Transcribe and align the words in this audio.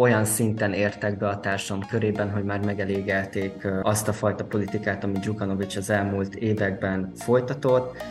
olyan 0.00 0.24
szinten 0.24 0.72
értek 0.72 1.18
be 1.18 1.28
a 1.28 1.40
társam 1.40 1.86
körében, 1.86 2.30
hogy 2.30 2.44
már 2.44 2.64
megelégelték 2.64 3.66
azt 3.82 4.08
a 4.08 4.12
fajta 4.12 4.44
politikát, 4.44 5.04
amit 5.04 5.18
Dzsukanovics 5.20 5.76
az 5.76 5.90
elmúlt 5.90 6.34
években 6.34 7.12
folytatott. 7.16 8.02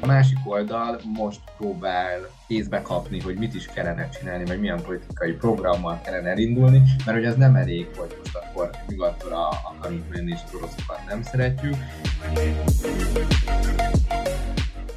A 0.00 0.06
másik 0.06 0.38
oldal 0.44 1.00
most 1.18 1.40
próbál 1.58 2.18
kézbe 2.46 2.82
kapni, 2.82 3.20
hogy 3.20 3.36
mit 3.38 3.54
is 3.54 3.66
kellene 3.66 4.08
csinálni, 4.08 4.44
vagy 4.44 4.60
milyen 4.60 4.82
politikai 4.82 5.32
programmal 5.32 6.00
kellene 6.04 6.30
elindulni, 6.30 6.82
mert 7.04 7.18
hogy 7.18 7.26
ez 7.26 7.36
nem 7.36 7.54
elég, 7.54 7.88
hogy 7.96 8.16
most 8.18 8.36
akkor 8.36 8.70
nyugatra 8.88 9.48
akarunk 9.48 10.04
menni, 10.12 10.30
és 10.30 10.40
oroszokat 10.54 11.00
nem 11.08 11.22
szeretjük. 11.22 11.74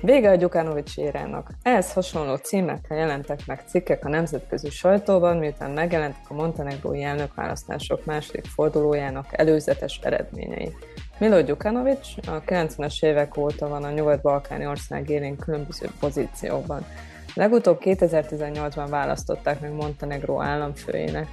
Vége 0.06 0.30
a 0.30 0.36
Gyukánovics 0.36 0.98
érának. 0.98 1.50
Ehhez 1.62 1.94
hasonló 1.94 2.36
címekkel 2.36 2.98
jelentek 2.98 3.40
meg 3.46 3.64
cikkek 3.68 4.06
a 4.06 4.10
nemzetközi 4.10 4.70
sajtóban, 4.70 5.38
miután 5.38 5.72
megjelentek 5.72 6.24
a 6.30 6.34
montenegrói 6.34 7.04
elnökválasztások 7.04 8.06
második 8.06 8.46
fordulójának 8.46 9.26
előzetes 9.32 10.00
eredményei. 10.04 10.76
Milo 11.18 11.42
Gyukanovics 11.42 12.08
a 12.28 12.42
90-es 12.42 13.04
évek 13.06 13.38
óta 13.38 13.68
van 13.68 13.84
a 13.84 13.92
nyugat-balkáni 13.92 14.68
ország 14.68 15.10
élén 15.10 15.38
különböző 15.38 15.90
pozíciókban. 16.00 16.86
Legutóbb 17.34 17.80
2018-ban 17.84 18.88
választották 18.90 19.60
meg 19.60 19.72
Montenegró 19.72 20.42
államfőjének. 20.42 21.28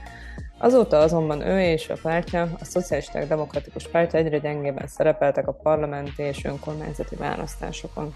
Azóta 0.59 0.99
azonban 0.99 1.47
ő 1.47 1.61
és 1.61 1.89
a 1.89 1.97
pártja, 2.03 2.43
a 2.61 2.65
Szocialisták 2.65 3.29
Demokratikus 3.29 3.89
Pártja 3.89 4.19
egyre 4.19 4.39
gyengében 4.39 4.87
szerepeltek 4.87 5.49
a 5.49 5.53
parlamenti 5.53 6.23
és 6.23 6.45
önkormányzati 6.45 7.17
választásokon. 7.17 8.15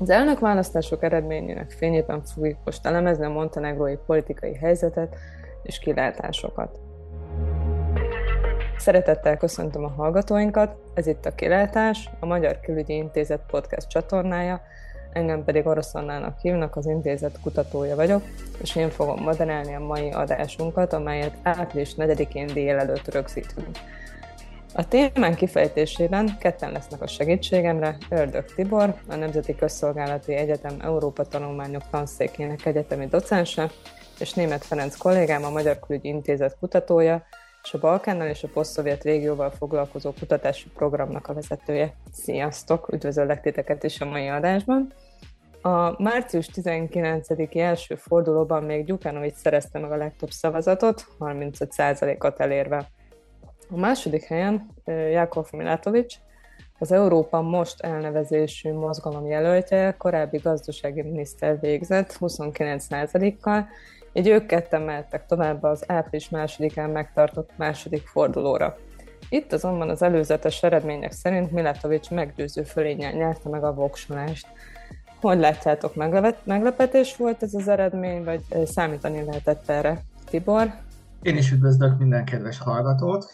Az 0.00 0.10
elnökválasztások 0.10 1.02
eredményének 1.02 1.70
fényében 1.70 2.22
fogjuk 2.24 2.58
most 2.64 2.86
elemezni 2.86 3.24
a 3.24 3.28
montenegrói 3.28 3.96
politikai 4.06 4.54
helyzetet 4.54 5.16
és 5.62 5.78
kilátásokat. 5.78 6.78
Szeretettel 8.76 9.36
köszöntöm 9.36 9.84
a 9.84 9.88
hallgatóinkat, 9.88 10.76
ez 10.94 11.06
itt 11.06 11.26
a 11.26 11.34
Kilátás, 11.34 12.10
a 12.20 12.26
Magyar 12.26 12.60
Külügyi 12.60 12.94
Intézet 12.94 13.40
podcast 13.46 13.88
csatornája, 13.88 14.60
engem 15.12 15.44
pedig 15.44 15.66
Oroszonnának 15.66 16.38
hívnak, 16.38 16.76
az 16.76 16.86
intézet 16.86 17.40
kutatója 17.40 17.96
vagyok, 17.96 18.22
és 18.60 18.76
én 18.76 18.90
fogom 18.90 19.22
moderálni 19.22 19.74
a 19.74 19.80
mai 19.80 20.10
adásunkat, 20.10 20.92
amelyet 20.92 21.36
április 21.42 21.94
4-én 21.96 22.46
délelőtt 22.46 23.12
rögzítünk. 23.12 23.68
A 24.78 24.88
témán 24.88 25.34
kifejtésében 25.34 26.38
ketten 26.38 26.72
lesznek 26.72 27.02
a 27.02 27.06
segítségemre, 27.06 27.96
Ördög 28.10 28.44
Tibor, 28.54 28.94
a 29.08 29.14
Nemzeti 29.14 29.54
Közszolgálati 29.54 30.34
Egyetem 30.34 30.76
Európa 30.80 31.24
Tanulmányok 31.24 31.82
Tanszékének 31.90 32.66
egyetemi 32.66 33.06
docense, 33.06 33.70
és 34.18 34.32
Német 34.32 34.64
Ferenc 34.64 34.96
kollégám, 34.96 35.44
a 35.44 35.50
Magyar 35.50 35.78
Külügyi 35.78 36.08
Intézet 36.08 36.56
kutatója, 36.60 37.26
és 37.62 37.74
a 37.74 37.78
Balkánnal 37.78 38.28
és 38.28 38.42
a 38.42 38.48
posztszovjet 38.48 39.02
régióval 39.02 39.50
foglalkozó 39.50 40.12
kutatási 40.18 40.68
programnak 40.68 41.28
a 41.28 41.34
vezetője. 41.34 41.94
Sziasztok! 42.12 42.92
Üdvözöllek 42.92 43.40
titeket 43.40 43.84
is 43.84 44.00
a 44.00 44.04
mai 44.04 44.28
adásban! 44.28 44.92
A 45.62 46.02
március 46.02 46.48
19-i 46.54 47.60
első 47.60 47.94
fordulóban 47.94 48.64
még 48.64 48.84
Gyukánovics 48.84 49.34
szerezte 49.34 49.78
meg 49.78 49.92
a 49.92 49.96
legtöbb 49.96 50.30
szavazatot, 50.30 51.06
35%-ot 51.18 52.40
elérve. 52.40 52.90
A 53.70 53.76
második 53.76 54.24
helyen 54.24 54.70
Jakov 54.84 55.46
Milatovics, 55.52 56.16
az 56.78 56.92
Európa 56.92 57.40
Most 57.40 57.80
elnevezésű 57.80 58.72
mozgalom 58.72 59.26
jelöltje, 59.26 59.94
korábbi 59.98 60.38
gazdasági 60.38 61.02
miniszter 61.02 61.60
végzett 61.60 62.16
29%-kal, 62.20 63.68
így 64.12 64.28
ők 64.28 64.46
ketten 64.46 64.82
mehettek 64.82 65.26
tovább 65.26 65.62
az 65.62 65.84
április 65.86 66.28
másodikán 66.28 66.90
megtartott 66.90 67.50
második 67.56 68.06
fordulóra. 68.06 68.76
Itt 69.28 69.52
azonban 69.52 69.88
az 69.88 70.02
előzetes 70.02 70.62
eredmények 70.62 71.12
szerint 71.12 71.50
Milatovics 71.50 72.10
meggyőző 72.10 72.62
fölénnyel 72.62 73.12
nyerte 73.12 73.48
meg 73.48 73.64
a 73.64 73.74
voksolást. 73.74 74.46
Hogy 75.20 75.38
látjátok, 75.38 75.94
meglepetés 76.44 77.16
volt 77.16 77.42
ez 77.42 77.54
az 77.54 77.68
eredmény, 77.68 78.24
vagy 78.24 78.66
számítani 78.66 79.24
lehetett 79.24 79.68
erre? 79.68 80.00
Tibor? 80.30 80.74
Én 81.22 81.36
is 81.36 81.52
üdvözlök 81.52 81.98
minden 81.98 82.24
kedves 82.24 82.58
hallgatót. 82.58 83.26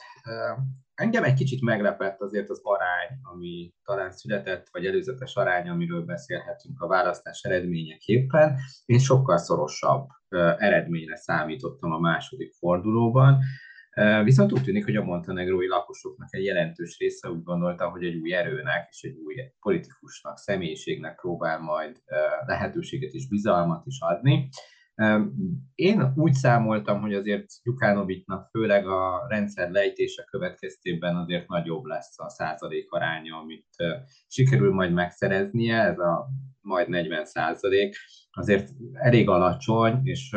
Engem 0.95 1.25
egy 1.25 1.35
kicsit 1.35 1.62
meglepett 1.62 2.21
azért 2.21 2.49
az 2.49 2.61
arány, 2.62 3.19
ami 3.23 3.75
talán 3.85 4.12
született, 4.12 4.69
vagy 4.71 4.87
előzetes 4.87 5.35
arány, 5.35 5.69
amiről 5.69 6.05
beszélhetünk 6.05 6.81
a 6.81 6.87
választás 6.87 7.43
eredményeképpen. 7.43 8.57
Én 8.84 8.99
sokkal 8.99 9.39
szorosabb 9.39 10.09
eredményre 10.59 11.17
számítottam 11.17 11.93
a 11.93 11.99
második 11.99 12.53
fordulóban, 12.53 13.39
Viszont 14.25 14.53
úgy 14.53 14.63
tűnik, 14.63 14.84
hogy 14.84 14.97
a 14.97 15.05
montenegrói 15.05 15.67
lakosoknak 15.67 16.34
egy 16.34 16.45
jelentős 16.45 16.99
része 16.99 17.29
úgy 17.29 17.43
gondolta, 17.43 17.89
hogy 17.89 18.05
egy 18.05 18.17
új 18.17 18.34
erőnek 18.34 18.89
és 18.91 19.03
egy 19.03 19.17
új 19.17 19.34
politikusnak, 19.61 20.39
személyiségnek 20.39 21.21
próbál 21.21 21.59
majd 21.61 22.03
lehetőséget 22.47 23.13
és 23.13 23.29
bizalmat 23.29 23.87
is 23.87 24.01
adni. 24.01 24.49
Én 25.75 26.12
úgy 26.16 26.32
számoltam, 26.32 27.00
hogy 27.00 27.15
azért 27.15 27.47
Gyukánovitnak 27.62 28.49
főleg 28.50 28.87
a 28.87 29.27
rendszer 29.28 29.71
lejtése 29.71 30.25
következtében 30.31 31.16
azért 31.16 31.49
nagyobb 31.49 31.84
lesz 31.84 32.19
a 32.19 32.28
százalék 32.28 32.91
aránya, 32.91 33.37
amit 33.37 33.66
sikerül 34.28 34.72
majd 34.72 34.93
megszereznie, 34.93 35.83
ez 35.83 35.99
a 35.99 36.27
majd 36.60 36.88
40 36.88 37.25
százalék, 37.25 37.97
azért 38.31 38.69
elég 38.93 39.28
alacsony, 39.28 40.00
és 40.03 40.37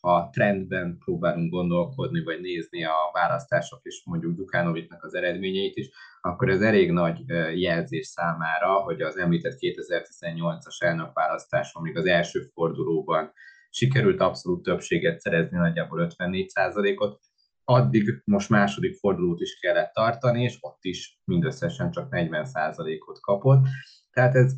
ha 0.00 0.28
trendben 0.32 0.98
próbálunk 0.98 1.50
gondolkodni, 1.50 2.22
vagy 2.22 2.40
nézni 2.40 2.84
a 2.84 3.10
választások 3.12 3.80
és 3.82 4.02
mondjuk 4.04 4.36
Gyukánovitnak 4.36 5.04
az 5.04 5.14
eredményeit 5.14 5.76
is, 5.76 5.88
akkor 6.20 6.48
ez 6.48 6.60
elég 6.60 6.92
nagy 6.92 7.18
jelzés 7.54 8.06
számára, 8.06 8.72
hogy 8.72 9.00
az 9.00 9.16
említett 9.16 9.56
2018-as 9.58 10.82
elnökválasztáson, 10.82 11.82
még 11.82 11.96
az 11.96 12.06
első 12.06 12.40
fordulóban 12.40 13.32
sikerült 13.72 14.20
abszolút 14.20 14.62
többséget 14.62 15.20
szerezni, 15.20 15.56
nagyjából 15.56 16.14
54%-ot, 16.18 17.20
addig 17.64 18.22
most 18.24 18.48
második 18.48 18.94
fordulót 18.94 19.40
is 19.40 19.58
kellett 19.58 19.92
tartani, 19.92 20.42
és 20.42 20.56
ott 20.60 20.84
is 20.84 21.20
mindösszesen 21.24 21.90
csak 21.90 22.08
40%-ot 22.10 23.20
kapott. 23.20 23.66
Tehát 24.10 24.34
ez 24.34 24.52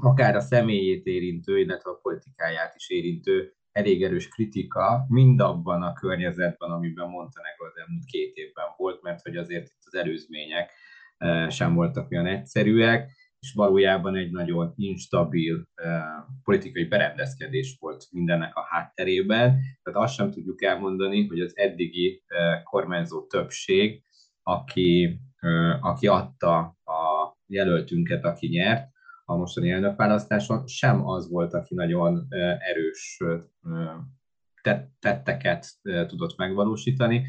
akár 0.00 0.36
a 0.36 0.40
személyét 0.40 1.06
érintő, 1.06 1.58
illetve 1.58 1.90
a 1.90 1.98
politikáját 2.02 2.74
is 2.74 2.90
érintő 2.90 3.54
elég 3.72 4.02
erős 4.02 4.28
kritika 4.28 5.06
mindabban 5.08 5.82
a 5.82 5.92
környezetben, 5.92 6.70
amiben 6.70 7.08
Montenegro 7.08 7.66
az 7.66 7.76
elmúlt 7.76 8.04
két 8.04 8.34
évben 8.36 8.66
volt, 8.76 9.02
mert 9.02 9.22
hogy 9.22 9.36
azért 9.36 9.66
itt 9.66 9.82
az 9.84 9.94
előzmények 9.94 10.70
eh, 11.16 11.50
sem 11.50 11.74
voltak 11.74 12.10
olyan 12.10 12.26
egyszerűek, 12.26 13.10
és 13.44 13.52
valójában 13.52 14.16
egy 14.16 14.30
nagyon 14.30 14.72
instabil 14.76 15.64
politikai 16.42 16.84
berendezkedés 16.84 17.76
volt 17.80 18.06
mindennek 18.10 18.56
a 18.56 18.66
hátterében. 18.68 19.60
Tehát 19.82 20.00
azt 20.00 20.14
sem 20.14 20.30
tudjuk 20.30 20.62
elmondani, 20.62 21.26
hogy 21.26 21.40
az 21.40 21.56
eddigi 21.56 22.22
uh, 22.28 22.62
kormányzó 22.62 23.26
többség, 23.26 24.02
aki, 24.42 25.20
aki 25.80 26.06
adta 26.06 26.58
a 26.84 27.36
jelöltünket, 27.46 28.24
aki 28.24 28.46
nyert, 28.46 28.88
a 29.24 29.36
mostani 29.36 29.70
elnökválasztáson, 29.70 30.66
sem 30.66 31.06
az 31.06 31.30
volt, 31.30 31.54
aki 31.54 31.74
nagyon 31.74 32.26
erős 32.58 33.18
tetteket 35.00 35.66
tudott 35.82 36.36
megvalósítani, 36.36 37.26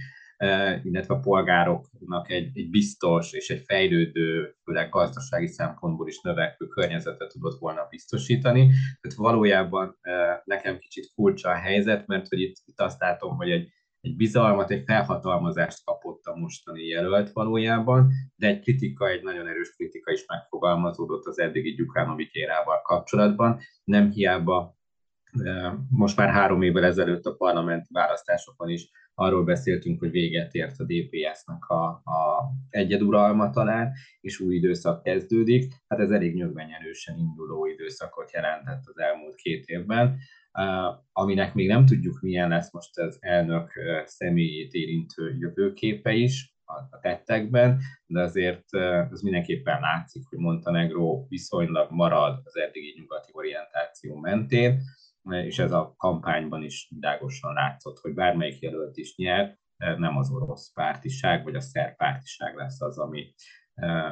illetve 0.84 1.14
a 1.14 1.20
polgároknak 1.20 2.32
egy, 2.32 2.58
egy 2.58 2.70
biztos 2.70 3.32
és 3.34 3.50
egy 3.50 3.64
fejlődő, 3.66 4.56
főleg 4.64 4.90
gazdasági 4.90 5.48
szempontból 5.48 6.08
is 6.08 6.22
növekvő 6.22 6.68
környezetet 6.68 7.32
tudott 7.32 7.60
volna 7.60 7.88
biztosítani. 7.90 8.68
Tehát 9.02 9.18
valójában 9.18 9.98
nekem 10.44 10.78
kicsit 10.78 11.12
furcsa 11.14 11.50
a 11.50 11.56
helyzet, 11.56 12.08
mert 12.08 12.28
hogy 12.28 12.40
itt, 12.40 12.56
itt 12.66 12.80
azt 12.80 13.00
látom, 13.00 13.36
hogy 13.36 13.52
egy, 13.52 13.70
egy 14.02 14.16
bizalmat, 14.16 14.72
egy 14.72 14.84
felhatalmazást 14.86 15.84
kapott 15.84 16.26
a 16.26 16.36
mostani 16.36 16.84
jelölt 16.84 17.32
valójában, 17.32 18.12
de 18.36 18.48
egy 18.48 18.60
kritika, 18.60 19.10
egy 19.10 19.24
nagyon 19.24 19.48
erős 19.48 19.76
kritika 19.76 20.12
is 20.12 20.26
megfogalmazódott 20.28 21.26
az 21.26 21.40
eddigi 21.40 21.74
Gyukánovics 21.74 22.34
érával 22.34 22.82
kapcsolatban. 22.82 23.60
Nem 23.84 24.12
hiába 24.12 24.78
most 25.90 26.18
már 26.18 26.30
három 26.30 26.62
évvel 26.62 26.84
ezelőtt 26.84 27.26
a 27.26 27.36
parlamenti 27.36 27.88
választásokon 27.92 28.70
is 28.70 28.90
arról 29.16 29.44
beszéltünk, 29.44 30.00
hogy 30.00 30.12
véget 30.12 30.54
ért 30.54 30.80
a 30.80 30.84
DPS-nek 30.84 31.66
a, 31.68 31.86
a 31.88 32.52
egyeduralma 32.70 33.50
talán, 33.50 33.92
és 34.22 34.40
új 34.40 34.56
időszak 34.56 35.04
kezdődik. 35.04 35.74
Hát 35.88 36.00
ez 36.00 36.10
elég 36.10 36.36
nyögvenyerősen 36.36 37.18
induló 37.18 37.66
időszakot 37.66 38.32
jelentett 38.32 38.84
az 38.86 38.98
elmúlt 38.98 39.36
két 39.36 39.66
évben, 39.66 40.18
aminek 41.12 41.54
még 41.54 41.68
nem 41.68 41.86
tudjuk, 41.86 42.22
milyen 42.22 42.50
lesz 42.50 42.74
most 42.74 43.00
az 43.00 43.18
elnök 43.20 43.72
személyét 44.06 44.74
érintő 44.74 45.36
jövőképe 45.40 46.14
is, 46.14 46.54
a 46.66 47.00
tettekben, 47.02 47.80
de 48.06 48.22
azért 48.22 48.74
az 49.12 49.22
mindenképpen 49.22 49.80
látszik, 49.80 50.24
hogy 50.30 50.40
Montenegro 50.40 51.26
viszonylag 51.28 51.92
marad 51.92 52.42
az 52.44 52.56
eddigi 52.56 52.94
nyugati 52.98 53.30
orientáció 53.34 54.16
mentén, 54.16 54.82
és 55.30 55.60
ez 55.60 55.72
a 55.72 55.94
kampányban 55.98 56.64
is 56.64 56.88
világosan 56.90 57.54
látszott, 57.54 58.00
hogy 58.00 58.14
bármelyik 58.14 58.62
jelölt 58.62 58.98
is 58.98 59.16
nyert, 59.16 59.60
nem 59.78 60.18
az 60.18 60.32
orosz 60.32 60.72
pártiság 60.74 61.44
vagy 61.44 61.56
a 61.56 61.62
szerb 61.62 61.96
pártiság 61.96 62.56
lesz 62.56 62.82
az, 62.82 62.98
ami 62.98 63.34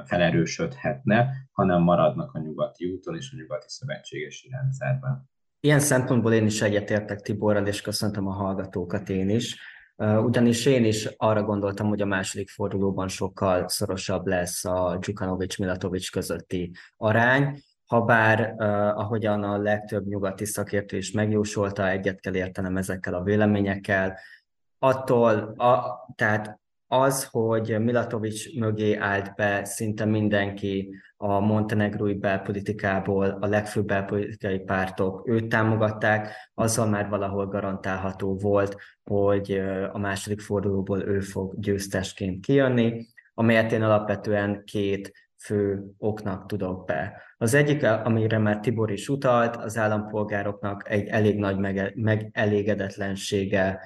felerősödhetne, 0.03 1.29
hanem 1.51 1.81
maradnak 1.81 2.33
a 2.33 2.39
nyugati 2.39 2.91
úton 2.91 3.15
és 3.15 3.31
a 3.33 3.37
nyugati 3.37 3.69
szövetségesi 3.69 4.49
rendszerben. 4.49 5.29
Ilyen 5.59 5.79
szempontból 5.79 6.33
én 6.33 6.45
is 6.45 6.61
egyetértek 6.61 7.19
Tiborral, 7.19 7.67
és 7.67 7.81
köszöntöm 7.81 8.27
a 8.27 8.33
hallgatókat 8.33 9.09
én 9.09 9.29
is. 9.29 9.61
Ugyanis 9.97 10.65
én 10.65 10.85
is 10.85 11.05
arra 11.05 11.43
gondoltam, 11.43 11.87
hogy 11.87 12.01
a 12.01 12.05
második 12.05 12.49
fordulóban 12.49 13.07
sokkal 13.07 13.67
szorosabb 13.67 14.25
lesz 14.25 14.65
a 14.65 14.97
Dzsukanovics-Milatovics 14.99 16.11
közötti 16.11 16.71
arány, 16.97 17.59
Habár, 17.85 18.53
uh, 18.57 18.99
ahogyan 18.99 19.43
a 19.43 19.57
legtöbb 19.57 20.05
nyugati 20.05 20.45
szakértő 20.45 20.97
is 20.97 21.11
megjósolta, 21.11 21.89
egyet 21.89 22.19
kell 22.19 22.35
értenem 22.35 22.77
ezekkel 22.77 23.13
a 23.13 23.23
véleményekkel, 23.23 24.17
attól, 24.79 25.53
a, 25.57 26.05
tehát 26.15 26.59
az, 26.87 27.27
hogy 27.31 27.79
Milatovics 27.79 28.55
mögé 28.59 28.95
állt 28.95 29.35
be 29.35 29.65
szinte 29.65 30.05
mindenki 30.05 30.95
a 31.17 31.39
montenegrói 31.39 32.13
belpolitikából, 32.13 33.37
a 33.41 33.47
legfőbb 33.47 33.85
belpolitikai 33.85 34.59
pártok 34.59 35.27
őt 35.27 35.49
támogatták, 35.49 36.49
azzal 36.53 36.87
már 36.87 37.09
valahol 37.09 37.47
garantálható 37.47 38.37
volt, 38.37 38.77
hogy 39.03 39.51
a 39.91 39.97
második 39.97 40.41
fordulóból 40.41 41.01
ő 41.01 41.19
fog 41.19 41.59
győztesként 41.59 42.45
kijönni, 42.45 43.07
amelyet 43.33 43.71
én 43.71 43.81
alapvetően 43.81 44.63
két 44.63 45.22
fő 45.43 45.83
oknak 45.97 46.45
tudok 46.45 46.85
be. 46.85 47.21
Az 47.37 47.53
egyik, 47.53 47.83
amire 47.83 48.37
már 48.37 48.59
Tibor 48.59 48.91
is 48.91 49.09
utalt, 49.09 49.55
az 49.55 49.77
állampolgároknak 49.77 50.89
egy 50.89 51.07
elég 51.07 51.37
nagy 51.37 51.57
megelégedetlensége 51.95 53.79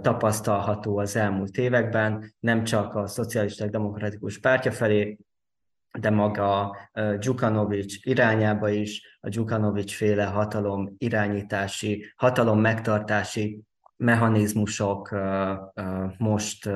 tapasztalható 0.00 0.98
az 0.98 1.16
elmúlt 1.16 1.56
években, 1.58 2.34
nem 2.40 2.64
csak 2.64 2.94
a 2.94 3.06
szocialisták 3.06 3.70
demokratikus 3.70 4.38
pártja 4.38 4.72
felé, 4.72 5.18
de 5.98 6.10
maga 6.10 6.76
Dzsukanovics 7.18 7.96
irányába 8.02 8.68
is, 8.68 9.18
a 9.20 9.28
Dzsukanovics 9.28 9.94
féle 9.94 10.24
hatalom 10.24 10.94
irányítási, 10.98 12.12
hatalom 12.16 12.60
megtartási 12.60 13.62
mechanizmusok 13.96 15.16
most 16.18 16.70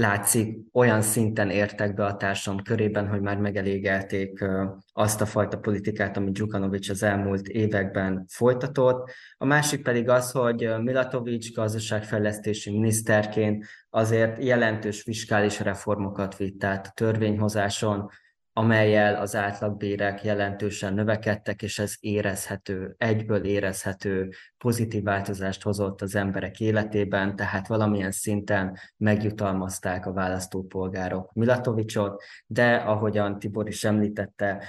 látszik, 0.00 0.58
olyan 0.72 1.02
szinten 1.02 1.50
értek 1.50 1.94
be 1.94 2.04
a 2.04 2.16
társam 2.16 2.62
körében, 2.62 3.08
hogy 3.08 3.20
már 3.20 3.36
megelégelték 3.36 4.44
azt 4.92 5.20
a 5.20 5.26
fajta 5.26 5.58
politikát, 5.58 6.16
amit 6.16 6.32
Dzsukanovics 6.32 6.90
az 6.90 7.02
elmúlt 7.02 7.48
években 7.48 8.24
folytatott. 8.28 9.10
A 9.36 9.44
másik 9.44 9.82
pedig 9.82 10.08
az, 10.08 10.30
hogy 10.30 10.70
Milatovics 10.82 11.52
gazdaságfejlesztési 11.52 12.70
miniszterként 12.70 13.66
azért 13.90 14.44
jelentős 14.44 15.02
fiskális 15.02 15.60
reformokat 15.60 16.36
vitt 16.36 16.64
át 16.64 16.86
a 16.86 16.92
törvényhozáson, 16.94 18.10
amelyel 18.60 19.14
az 19.14 19.36
átlagbérek 19.36 20.24
jelentősen 20.24 20.94
növekedtek, 20.94 21.62
és 21.62 21.78
ez 21.78 21.94
érezhető, 22.00 22.94
egyből 22.98 23.44
érezhető 23.44 24.28
pozitív 24.58 25.02
változást 25.02 25.62
hozott 25.62 26.02
az 26.02 26.14
emberek 26.14 26.60
életében, 26.60 27.36
tehát 27.36 27.66
valamilyen 27.66 28.10
szinten 28.10 28.78
megjutalmazták 28.96 30.06
a 30.06 30.12
választópolgárok 30.12 31.32
Milatovicsot, 31.32 32.22
de 32.46 32.74
ahogyan 32.74 33.38
Tibor 33.38 33.68
is 33.68 33.84
említette, 33.84 34.64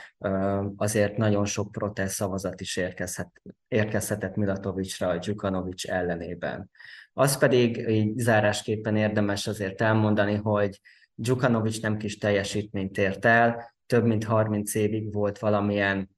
azért 0.75 1.17
nagyon 1.17 1.45
sok 1.45 1.71
protest 1.71 2.13
szavazat 2.13 2.61
is 2.61 2.77
érkezhet, 2.77 3.41
érkezhetett 3.67 4.35
Milatovicsra 4.35 5.07
a 5.07 5.17
Dzsukanovics 5.17 5.87
ellenében. 5.87 6.69
Az 7.13 7.37
pedig 7.37 7.89
így 7.89 8.17
zárásképpen 8.17 8.95
érdemes 8.95 9.47
azért 9.47 9.81
elmondani, 9.81 10.35
hogy 10.35 10.79
Dzsukanovics 11.15 11.81
nem 11.81 11.97
kis 11.97 12.17
teljesítményt 12.17 12.97
ért 12.97 13.25
el, 13.25 13.69
több 13.91 14.05
mint 14.05 14.23
30 14.23 14.75
évig 14.75 15.13
volt 15.13 15.39
valamilyen 15.39 16.09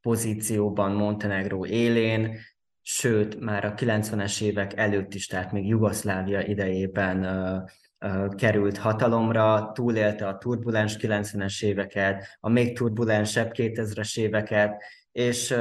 pozícióban 0.00 0.92
Montenegró 0.92 1.66
élén, 1.66 2.38
sőt, 2.82 3.40
már 3.40 3.64
a 3.64 3.74
90-es 3.74 4.42
évek 4.42 4.76
előtt 4.76 5.14
is, 5.14 5.26
tehát 5.26 5.52
még 5.52 5.66
Jugoszlávia 5.66 6.40
idejében 6.40 7.24
uh, 7.24 8.34
került 8.34 8.78
hatalomra, 8.78 9.70
túlélte 9.74 10.28
a 10.28 10.38
turbulens 10.38 10.96
90-es 11.00 11.64
éveket, 11.64 12.36
a 12.40 12.48
még 12.48 12.76
turbulensebb 12.76 13.50
2000-es 13.54 14.18
éveket, 14.18 14.82
és 15.12 15.54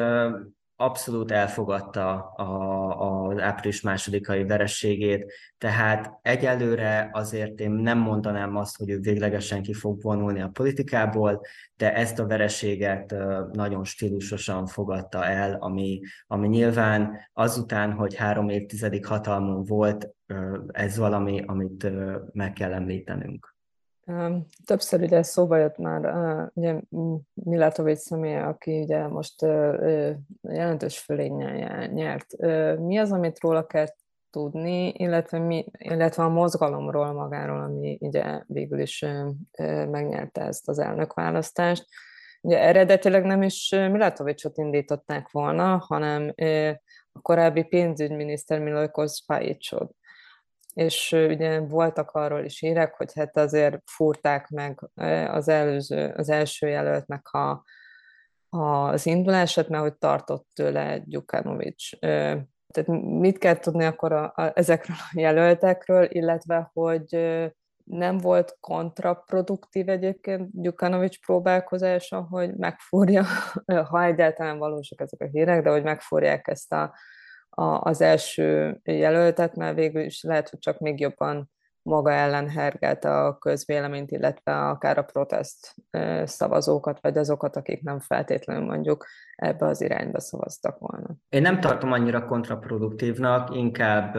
abszolút 0.75 1.31
elfogadta 1.31 2.13
a, 2.21 3.27
az 3.27 3.39
április 3.39 3.81
másodikai 3.81 4.45
verességét, 4.45 5.33
tehát 5.57 6.19
egyelőre 6.21 7.09
azért 7.13 7.59
én 7.59 7.71
nem 7.71 7.97
mondanám 7.97 8.55
azt, 8.55 8.77
hogy 8.77 8.89
ő 8.89 8.99
véglegesen 8.99 9.61
ki 9.61 9.73
fog 9.73 10.01
vonulni 10.01 10.41
a 10.41 10.47
politikából, 10.47 11.41
de 11.77 11.93
ezt 11.95 12.19
a 12.19 12.27
vereséget 12.27 13.15
nagyon 13.51 13.83
stílusosan 13.83 14.65
fogadta 14.65 15.25
el, 15.25 15.57
ami, 15.59 16.01
ami 16.27 16.47
nyilván 16.47 17.17
azután, 17.33 17.93
hogy 17.93 18.15
három 18.15 18.49
évtizedig 18.49 19.05
hatalmon 19.05 19.63
volt, 19.63 20.09
ez 20.67 20.97
valami, 20.97 21.43
amit 21.45 21.87
meg 22.33 22.53
kell 22.53 22.73
említenünk. 22.73 23.54
Többször 24.65 25.01
ugye 25.01 25.23
szóba 25.23 25.57
jött 25.57 25.77
már 25.77 26.01
ugye 26.53 26.79
Milatovics 27.33 27.97
személye, 27.97 28.43
aki 28.43 28.81
ugye 28.81 29.07
most 29.07 29.41
jelentős 30.41 30.99
fölénnyel 30.99 31.87
nyert. 31.87 32.37
Mi 32.79 32.97
az, 32.97 33.11
amit 33.11 33.39
róla 33.39 33.65
kell 33.65 33.87
tudni, 34.29 34.87
illetve, 34.87 35.39
mi, 35.39 35.65
illetve 35.77 36.23
a 36.23 36.29
mozgalomról 36.29 37.13
magáról, 37.13 37.61
ami 37.61 37.97
ugye 38.01 38.41
végül 38.47 38.79
is 38.79 39.05
megnyerte 39.89 40.41
ezt 40.41 40.69
az 40.69 40.79
elnökválasztást. 40.79 41.85
Ugye 42.41 42.59
eredetileg 42.59 43.25
nem 43.25 43.41
is 43.41 43.69
Milatovicsot 43.69 44.57
indították 44.57 45.31
volna, 45.31 45.77
hanem 45.77 46.33
a 47.11 47.21
korábbi 47.21 47.63
pénzügyminiszter 47.63 48.59
Milojkos 48.59 49.23
Pajicsot 49.25 49.95
és 50.75 51.11
ugye 51.11 51.59
voltak 51.59 52.11
arról 52.11 52.43
is 52.43 52.59
hírek, 52.59 52.93
hogy 52.95 53.11
hát 53.15 53.37
azért 53.37 53.81
fúrták 53.85 54.49
meg 54.49 54.79
az, 55.27 55.47
előző, 55.47 56.13
az 56.17 56.29
első 56.29 56.67
jelöltnek 56.67 57.31
a, 57.31 57.63
az 58.49 59.05
indulását, 59.05 59.69
mert 59.69 59.83
hogy 59.83 59.97
tartott 59.97 60.47
tőle 60.53 61.01
Gyukanovics. 61.05 61.99
Tehát 61.99 62.87
mit 63.19 63.37
kell 63.37 63.57
tudni 63.57 63.83
akkor 63.83 64.11
a, 64.11 64.23
a, 64.35 64.51
ezekről 64.53 64.95
a 64.99 65.19
jelöltekről, 65.19 66.07
illetve 66.09 66.69
hogy 66.73 67.17
nem 67.83 68.17
volt 68.17 68.57
kontraproduktív 68.59 69.89
egyébként 69.89 70.61
Gyukanovics 70.61 71.19
próbálkozása, 71.25 72.21
hogy 72.21 72.55
megfúrja, 72.55 73.25
ha 73.89 74.03
egyáltalán 74.03 74.57
valósak 74.57 75.01
ezek 75.01 75.21
a 75.21 75.29
hírek, 75.31 75.63
de 75.63 75.69
hogy 75.69 75.83
megfúrják 75.83 76.47
ezt 76.47 76.73
a 76.73 76.93
az 77.55 78.01
első 78.01 78.79
jelöltet, 78.83 79.55
mert 79.55 79.75
végül 79.75 80.01
is 80.01 80.23
lehet, 80.23 80.49
hogy 80.49 80.59
csak 80.59 80.79
még 80.79 80.99
jobban 80.99 81.53
maga 81.81 82.11
ellen 82.11 82.49
hergelte 82.49 83.23
a 83.23 83.37
közvéleményt, 83.37 84.11
illetve 84.11 84.67
akár 84.67 84.97
a 84.97 85.03
protest 85.03 85.75
szavazókat, 86.23 86.99
vagy 87.01 87.17
azokat, 87.17 87.55
akik 87.55 87.81
nem 87.81 87.99
feltétlenül 87.99 88.65
mondjuk 88.65 89.05
ebbe 89.35 89.65
az 89.65 89.81
irányba 89.81 90.19
szavaztak 90.19 90.79
volna. 90.79 91.15
Én 91.29 91.41
nem 91.41 91.59
tartom 91.59 91.91
annyira 91.91 92.25
kontraproduktívnak, 92.25 93.55
inkább, 93.55 94.15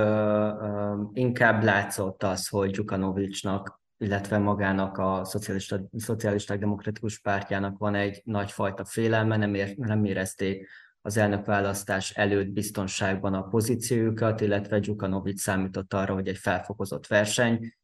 inkább 1.12 1.62
látszott 1.62 2.22
az, 2.22 2.48
hogy 2.48 2.70
Dzsukanovicsnak 2.70 3.84
illetve 3.98 4.38
magának 4.38 4.98
a 4.98 5.24
szocialista, 5.24 5.80
szocialisták 5.96 6.58
demokratikus 6.58 7.18
pártjának 7.18 7.78
van 7.78 7.94
egy 7.94 8.22
nagyfajta 8.24 8.84
félelme, 8.84 9.36
nem, 9.36 9.54
ér, 9.54 9.76
nem 9.76 10.04
érezték 10.04 10.68
az 11.06 11.16
elnökválasztás 11.16 12.10
előtt 12.10 12.48
biztonságban 12.48 13.34
a 13.34 13.42
pozíciójukat, 13.42 14.40
illetve 14.40 14.78
Dzsukanovics 14.78 15.40
számított 15.40 15.94
arra, 15.94 16.14
hogy 16.14 16.28
egy 16.28 16.36
felfokozott 16.36 17.06
verseny 17.06 17.75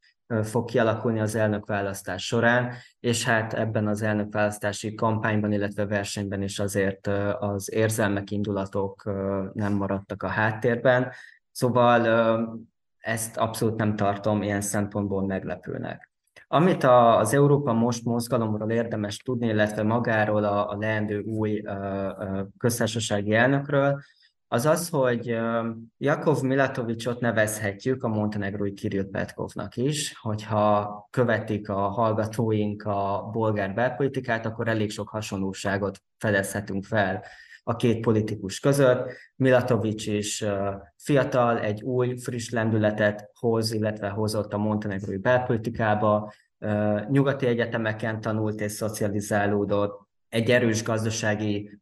fog 0.43 0.64
kialakulni 0.64 1.21
az 1.21 1.35
elnökválasztás 1.35 2.26
során, 2.26 2.73
és 3.00 3.25
hát 3.25 3.55
ebben 3.55 3.87
az 3.87 4.02
elnökválasztási 4.02 4.95
kampányban, 4.95 5.52
illetve 5.52 5.87
versenyben 5.87 6.43
is 6.43 6.59
azért 6.59 7.07
az 7.38 7.73
érzelmek, 7.73 8.31
indulatok 8.31 9.05
nem 9.55 9.73
maradtak 9.73 10.23
a 10.23 10.29
háttérben. 10.29 11.12
Szóval 11.50 12.71
ezt 12.99 13.37
abszolút 13.37 13.76
nem 13.76 13.97
tartom 13.97 14.43
ilyen 14.43 14.61
szempontból 14.61 15.26
meglepőnek. 15.26 16.12
Amit 16.54 16.85
az 16.85 17.35
Európa 17.35 17.73
Most 17.73 18.04
mozgalomról 18.04 18.71
érdemes 18.71 19.16
tudni, 19.16 19.47
illetve 19.47 19.82
magáról 19.82 20.44
a, 20.44 20.71
a 20.71 20.76
leendő 20.76 21.21
új 21.21 21.62
köztársasági 22.59 23.35
elnökről, 23.35 24.00
az 24.49 24.66
az, 24.66 24.88
hogy 24.88 25.38
Jakov 25.99 26.42
Milatovicsot 26.42 27.21
nevezhetjük 27.21 28.02
a 28.02 28.09
montenegrói 28.09 28.73
Kirill 28.73 29.11
Petkovnak 29.11 29.76
is, 29.76 30.18
hogyha 30.21 31.06
követik 31.11 31.68
a 31.68 31.88
hallgatóink 31.88 32.82
a 32.82 33.28
bolgár 33.32 33.75
belpolitikát, 33.75 34.47
akkor 34.47 34.68
elég 34.68 34.90
sok 34.90 35.09
hasonlóságot 35.09 35.99
fedezhetünk 36.18 36.85
fel 36.85 37.25
a 37.62 37.76
két 37.76 38.00
politikus 38.00 38.61
között. 38.61 39.12
Milatovics 39.37 40.07
is 40.07 40.45
fiatal, 40.97 41.61
egy 41.61 41.83
új, 41.83 42.16
friss 42.16 42.50
lendületet 42.50 43.31
hoz, 43.38 43.73
illetve 43.73 44.09
hozott 44.09 44.52
a 44.52 44.59
montenegrói 44.59 45.16
belpolitikába, 45.16 46.33
nyugati 47.09 47.47
egyetemeken 47.47 48.21
tanult 48.21 48.61
és 48.61 48.73
szocializálódott, 48.73 50.11
egy 50.28 50.50
erős 50.50 50.83
gazdasági 50.83 51.78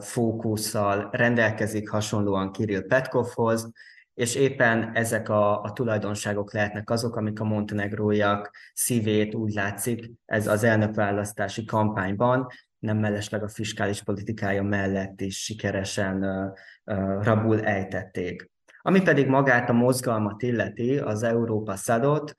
fókusszal 0.00 1.08
rendelkezik 1.12 1.88
hasonlóan 1.88 2.52
Kirill 2.52 2.86
Petkovhoz, 2.86 3.72
és 4.14 4.34
éppen 4.34 4.90
ezek 4.94 5.28
a, 5.28 5.62
a 5.62 5.72
tulajdonságok 5.72 6.52
lehetnek 6.52 6.90
azok, 6.90 7.16
amik 7.16 7.40
a 7.40 7.44
montenegróiak 7.44 8.50
szívét 8.74 9.34
úgy 9.34 9.52
látszik 9.52 10.10
ez 10.24 10.46
az 10.46 10.64
elnökválasztási 10.64 11.64
kampányban, 11.64 12.46
nem 12.84 12.98
mellesleg 12.98 13.42
a 13.42 13.48
fiskális 13.48 14.02
politikája 14.02 14.62
mellett 14.62 15.20
is 15.20 15.42
sikeresen 15.42 16.24
rabul 17.20 17.60
ejtették. 17.60 18.50
Ami 18.82 19.02
pedig 19.02 19.26
magát 19.26 19.68
a 19.68 19.72
mozgalmat 19.72 20.42
illeti, 20.42 20.98
az 20.98 21.22
Európa 21.22 21.76
Szadot, 21.76 22.34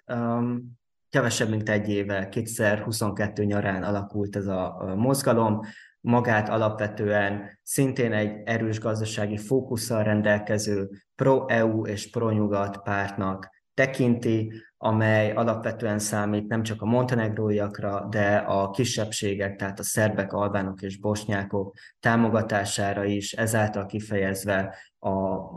kevesebb 1.09 1.49
mint 1.49 1.69
egy 1.69 1.89
éve, 1.89 2.29
2022 2.29 3.43
nyarán 3.43 3.83
alakult 3.83 4.35
ez 4.35 4.47
a 4.47 4.93
mozgalom, 4.97 5.59
magát 6.01 6.49
alapvetően 6.49 7.59
szintén 7.63 8.13
egy 8.13 8.41
erős 8.43 8.79
gazdasági 8.79 9.37
fókusszal 9.37 10.03
rendelkező 10.03 10.89
pro-EU 11.15 11.85
és 11.85 12.09
pro-nyugat 12.09 12.81
pártnak 12.83 13.49
tekinti, 13.73 14.51
amely 14.85 15.31
alapvetően 15.31 15.99
számít 15.99 16.47
nem 16.47 16.63
csak 16.63 16.81
a 16.81 16.85
montenegróiakra, 16.85 18.07
de 18.09 18.35
a 18.35 18.69
kisebbségek, 18.69 19.55
tehát 19.55 19.79
a 19.79 19.83
szerbek, 19.83 20.33
albánok 20.33 20.81
és 20.81 20.97
bosnyákok 20.97 21.75
támogatására 21.99 23.03
is, 23.03 23.33
ezáltal 23.33 23.85
kifejezve 23.85 24.75
a 24.99 25.11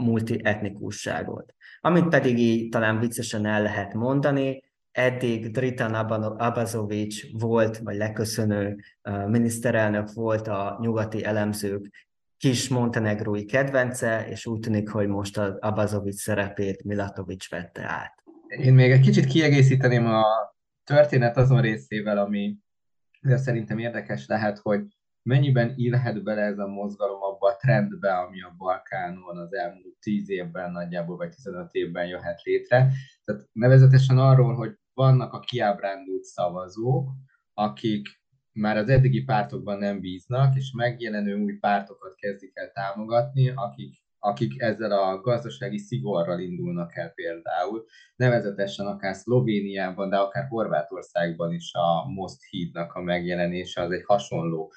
multietnikusságot. 0.04 1.54
Amit 1.80 2.08
pedig 2.08 2.38
így 2.38 2.68
talán 2.68 2.98
viccesen 2.98 3.46
el 3.46 3.62
lehet 3.62 3.94
mondani, 3.94 4.62
eddig 4.92 5.50
Dritan 5.50 5.94
Abazovic 6.38 7.38
volt, 7.38 7.78
vagy 7.78 7.96
leköszönő 7.96 8.76
miniszterelnök 9.26 10.12
volt 10.12 10.48
a 10.48 10.78
nyugati 10.80 11.24
elemzők 11.24 12.06
kis 12.36 12.68
montenegrói 12.68 13.44
kedvence, 13.44 14.26
és 14.28 14.46
úgy 14.46 14.60
tűnik, 14.60 14.90
hogy 14.90 15.08
most 15.08 15.38
az 15.38 15.56
Abazovic 15.60 16.20
szerepét 16.20 16.84
Milatovic 16.84 17.50
vette 17.50 17.82
át. 17.82 18.18
Én 18.48 18.74
még 18.74 18.90
egy 18.90 19.00
kicsit 19.00 19.26
kiegészíteném 19.26 20.06
a 20.06 20.24
történet 20.84 21.36
azon 21.36 21.60
részével, 21.60 22.18
ami 22.18 22.56
szerintem 23.22 23.78
érdekes 23.78 24.26
lehet, 24.26 24.58
hogy 24.58 24.82
mennyiben 25.22 25.72
illhet 25.76 26.22
bele 26.22 26.42
ez 26.42 26.58
a 26.58 26.66
mozgalom 26.66 27.22
abba 27.22 27.48
a 27.48 27.56
trendbe, 27.56 28.12
ami 28.12 28.42
a 28.42 28.54
Balkánon 28.56 29.38
az 29.38 29.54
elmúlt 29.54 29.96
10 30.00 30.30
évben 30.30 30.72
nagyjából, 30.72 31.16
vagy 31.16 31.30
15 31.34 31.72
évben 31.72 32.06
jöhet 32.06 32.42
létre. 32.42 32.92
Tehát 33.24 33.48
nevezetesen 33.52 34.18
arról, 34.18 34.54
hogy 34.54 34.78
vannak 34.94 35.32
a 35.32 35.40
kiábrándult 35.40 36.22
szavazók, 36.22 37.10
akik 37.54 38.08
már 38.52 38.76
az 38.76 38.88
eddigi 38.88 39.22
pártokban 39.22 39.78
nem 39.78 40.00
bíznak, 40.00 40.56
és 40.56 40.72
megjelenő 40.76 41.42
új 41.42 41.52
pártokat 41.52 42.14
kezdik 42.14 42.50
el 42.54 42.70
támogatni, 42.72 43.48
akik, 43.54 44.06
akik 44.18 44.60
ezzel 44.60 44.92
a 44.92 45.20
gazdasági 45.20 45.78
szigorral 45.78 46.40
indulnak 46.40 46.96
el 46.96 47.10
például, 47.10 47.84
nevezetesen 48.16 48.86
akár 48.86 49.14
Szlovéniában, 49.14 50.08
de 50.08 50.16
akár 50.16 50.46
Horvátországban 50.48 51.52
is 51.52 51.72
a 51.72 52.08
Most 52.08 52.42
hídnak 52.50 52.92
a 52.92 53.00
megjelenése 53.00 53.82
az 53.82 53.90
egy 53.90 54.04
hasonló 54.06 54.72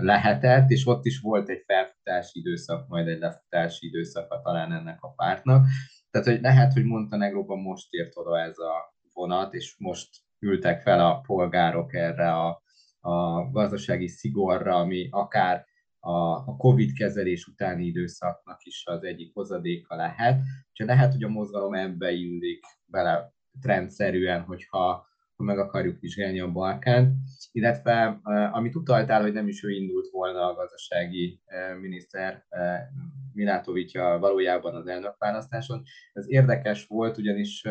lehetett, 0.00 0.68
és 0.70 0.86
ott 0.86 1.04
is 1.04 1.20
volt 1.20 1.48
egy 1.48 1.62
felfutási 1.66 2.38
időszak, 2.38 2.88
majd 2.88 3.08
egy 3.08 3.18
lefutási 3.18 3.86
időszaka 3.86 4.40
talán 4.40 4.72
ennek 4.72 5.02
a 5.02 5.12
pártnak. 5.12 5.66
Tehát, 6.10 6.28
hogy 6.28 6.40
lehet, 6.40 6.72
hogy 6.72 6.84
Montenegróban 6.84 7.58
most 7.58 7.92
ért 7.92 8.16
oda 8.16 8.40
ez 8.40 8.58
a 8.58 8.94
vonat, 9.12 9.54
és 9.54 9.74
most 9.78 10.08
ültek 10.38 10.80
fel 10.80 11.00
a 11.00 11.20
polgárok 11.20 11.94
erre 11.94 12.32
a, 12.32 12.62
a 13.00 13.50
gazdasági 13.50 14.08
szigorra, 14.08 14.74
ami 14.74 15.08
akár 15.10 15.64
a 16.44 16.56
COVID 16.56 16.92
kezelés 16.92 17.46
utáni 17.46 17.84
időszaknak 17.84 18.64
is 18.64 18.82
az 18.86 19.04
egyik 19.04 19.34
hozadéka 19.34 19.96
lehet. 19.96 20.40
Úgyhogy 20.70 20.86
lehet, 20.86 21.12
hogy 21.12 21.22
a 21.22 21.28
mozgalom 21.28 21.74
ebbe 21.74 22.10
illik 22.10 22.64
bele 22.86 23.32
trendszerűen, 23.60 24.40
hogyha 24.42 25.06
ha 25.36 25.44
meg 25.44 25.58
akarjuk 25.58 26.00
vizsgálni 26.00 26.40
a 26.40 26.52
Balkánt, 26.52 27.14
illetve 27.52 28.20
amit 28.52 28.74
utaltál, 28.74 29.22
hogy 29.22 29.32
nem 29.32 29.48
is 29.48 29.62
ő 29.62 29.70
indult 29.70 30.10
volna 30.10 30.48
a 30.48 30.54
gazdasági 30.54 31.40
miniszter 31.80 32.44
Milátovitja 33.32 34.18
valójában 34.20 34.74
az 34.74 34.86
elnökválasztáson. 34.86 35.82
Ez 36.12 36.30
érdekes 36.30 36.86
volt, 36.86 37.18
ugyanis 37.18 37.62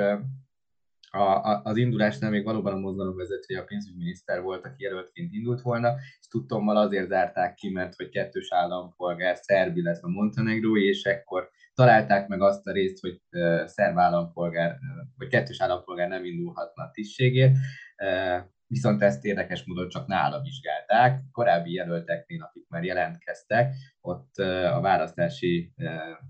a, 1.17 1.51
a, 1.51 1.61
az 1.63 1.77
indulásnál 1.77 2.29
még 2.29 2.43
valóban 2.43 2.73
a 2.73 2.77
mozgalom 2.77 3.15
vezetője, 3.15 3.59
a 3.59 3.63
pénzügyminiszter 3.63 4.41
volt, 4.41 4.65
aki 4.65 4.83
jelöltként 4.83 5.33
indult 5.33 5.61
volna, 5.61 5.93
és 6.19 6.27
tudtommal 6.27 6.77
azért 6.77 7.07
zárták 7.07 7.53
ki, 7.53 7.69
mert 7.69 7.95
hogy 7.95 8.09
kettős 8.09 8.47
állampolgár 8.51 9.35
szerb, 9.37 9.77
illetve 9.77 10.07
montenegrói, 10.07 10.87
és 10.87 11.03
ekkor 11.03 11.49
találták 11.73 12.27
meg 12.27 12.41
azt 12.41 12.67
a 12.67 12.71
részt, 12.71 12.99
hogy 12.99 13.21
uh, 13.31 13.65
szerb 13.65 13.97
állampolgár, 13.97 14.71
uh, 14.71 14.77
vagy 15.17 15.27
kettős 15.27 15.61
állampolgár 15.61 16.07
nem 16.07 16.25
indulhatna 16.25 16.83
a 16.83 16.91
tisztségért, 16.93 17.55
uh, 17.97 18.41
viszont 18.67 19.01
ezt 19.01 19.25
érdekes 19.25 19.63
módon 19.65 19.89
csak 19.89 20.07
nála 20.07 20.41
vizsgálták. 20.41 21.21
Korábbi 21.31 21.73
jelölteknél, 21.73 22.41
akik 22.41 22.67
már 22.67 22.83
jelentkeztek, 22.83 23.73
ott 24.01 24.35
a 24.73 24.79
választási 24.81 25.73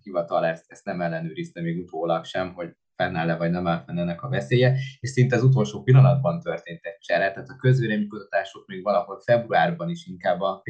hivatal 0.02 0.46
ezt, 0.46 0.72
ezt 0.72 0.86
nem 0.86 1.02
ellenőrizte 1.02 1.62
még 1.62 1.80
utólag 1.80 2.26
sem, 2.26 2.54
hogy 2.54 2.76
fennáll-e 3.04 3.36
vagy 3.36 3.52
nem 3.52 3.68
áll 3.68 3.84
fenn 3.86 3.98
ennek 3.98 4.24
a 4.24 4.30
veszélye, 4.30 4.78
és 5.00 5.10
szinte 5.10 5.36
az 5.36 5.44
utolsó 5.44 5.84
pillanatban 5.84 6.40
történt 6.40 6.80
egy 6.86 6.98
csere, 7.00 7.32
tehát 7.32 7.50
a 7.50 7.56
közvéleménykutatások 7.56 8.68
még 8.68 8.84
valahol 8.84 9.22
februárban 9.26 9.90
is 9.90 10.08
inkább 10.08 10.42
a, 10.42 10.62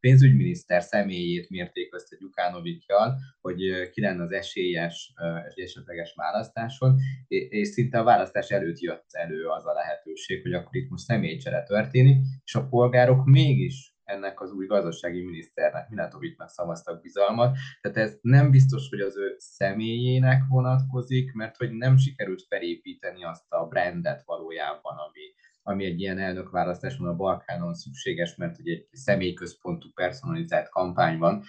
pénzügyminiszter 0.00 0.82
személyét 0.82 1.50
mérték 1.50 1.94
össze 1.94 2.16
Gyukánovicsal, 2.20 3.18
hogy 3.40 3.90
ki 3.90 4.00
lenne 4.00 4.22
az 4.22 4.32
esélyes 4.32 5.12
egy 5.48 5.62
esetleges 5.62 6.12
választáson, 6.16 6.96
és 7.28 7.68
szinte 7.68 7.98
a 7.98 8.04
választás 8.04 8.48
előtt 8.48 8.78
jött 8.78 9.06
elő 9.10 9.46
az 9.46 9.66
a 9.66 9.72
lehetőség, 9.72 10.42
hogy 10.42 10.52
akkor 10.52 10.76
itt 10.76 10.90
most 10.90 11.04
személycsere 11.04 11.62
történik, 11.62 12.24
és 12.44 12.54
a 12.54 12.66
polgárok 12.66 13.24
mégis 13.24 13.94
ennek 14.10 14.40
az 14.40 14.52
új 14.52 14.66
gazdasági 14.66 15.24
miniszternek, 15.24 15.88
Milátovicsnak 15.88 16.48
szavaztak 16.48 17.00
bizalmat. 17.00 17.56
Tehát 17.80 17.98
ez 17.98 18.18
nem 18.20 18.50
biztos, 18.50 18.88
hogy 18.88 19.00
az 19.00 19.16
ő 19.16 19.34
személyének 19.38 20.42
vonatkozik, 20.48 21.32
mert 21.32 21.56
hogy 21.56 21.70
nem 21.70 21.96
sikerült 21.96 22.42
felépíteni 22.48 23.24
azt 23.24 23.52
a 23.52 23.66
brandet 23.66 24.22
valójában, 24.24 24.96
ami, 24.96 25.20
ami 25.62 25.84
egy 25.84 26.00
ilyen 26.00 26.18
elnökválasztáson 26.18 27.06
a 27.06 27.16
Balkánon 27.16 27.74
szükséges, 27.74 28.36
mert 28.36 28.56
hogy 28.56 28.68
egy 28.68 28.88
személyközpontú 28.92 29.88
personalizált 29.94 30.68
kampány 30.68 31.18
van, 31.18 31.42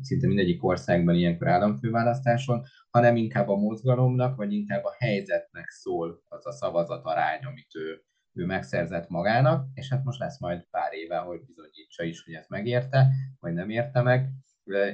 szinte 0.00 0.26
mindegyik 0.26 0.64
országban 0.64 1.14
ilyenkor 1.14 1.48
államfőválasztáson, 1.48 2.62
hanem 2.90 3.16
inkább 3.16 3.48
a 3.48 3.56
mozgalomnak, 3.56 4.36
vagy 4.36 4.52
inkább 4.52 4.84
a 4.84 4.94
helyzetnek 4.98 5.68
szól 5.68 6.22
az 6.28 6.46
a 6.46 6.52
szavazat 6.52 7.04
arány, 7.04 7.44
amit 7.44 7.74
ő, 7.74 8.04
ő 8.34 8.44
megszerzett 8.44 9.08
magának, 9.08 9.66
és 9.74 9.88
hát 9.90 10.04
most 10.04 10.18
lesz 10.18 10.40
majd 10.40 10.66
pár 10.70 10.92
éve, 10.92 11.16
hogy 11.16 11.40
bizonyítsa 11.46 12.02
is, 12.02 12.24
hogy 12.24 12.34
ezt 12.34 12.48
megérte, 12.48 13.08
vagy 13.40 13.52
nem 13.52 13.70
érte 13.70 14.02
meg. 14.02 14.30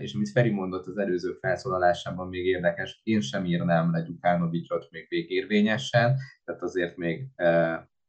És 0.00 0.14
amit 0.14 0.30
Feri 0.30 0.50
mondott 0.50 0.86
az 0.86 0.98
előző 0.98 1.32
felszólalásában 1.32 2.28
még 2.28 2.46
érdekes, 2.46 3.00
én 3.02 3.20
sem 3.20 3.44
írnám 3.44 3.92
le 3.92 4.02
Gyukánovicsot 4.02 4.90
még 4.90 5.06
végérvényesen, 5.08 6.16
tehát 6.44 6.62
azért 6.62 6.96
még 6.96 7.26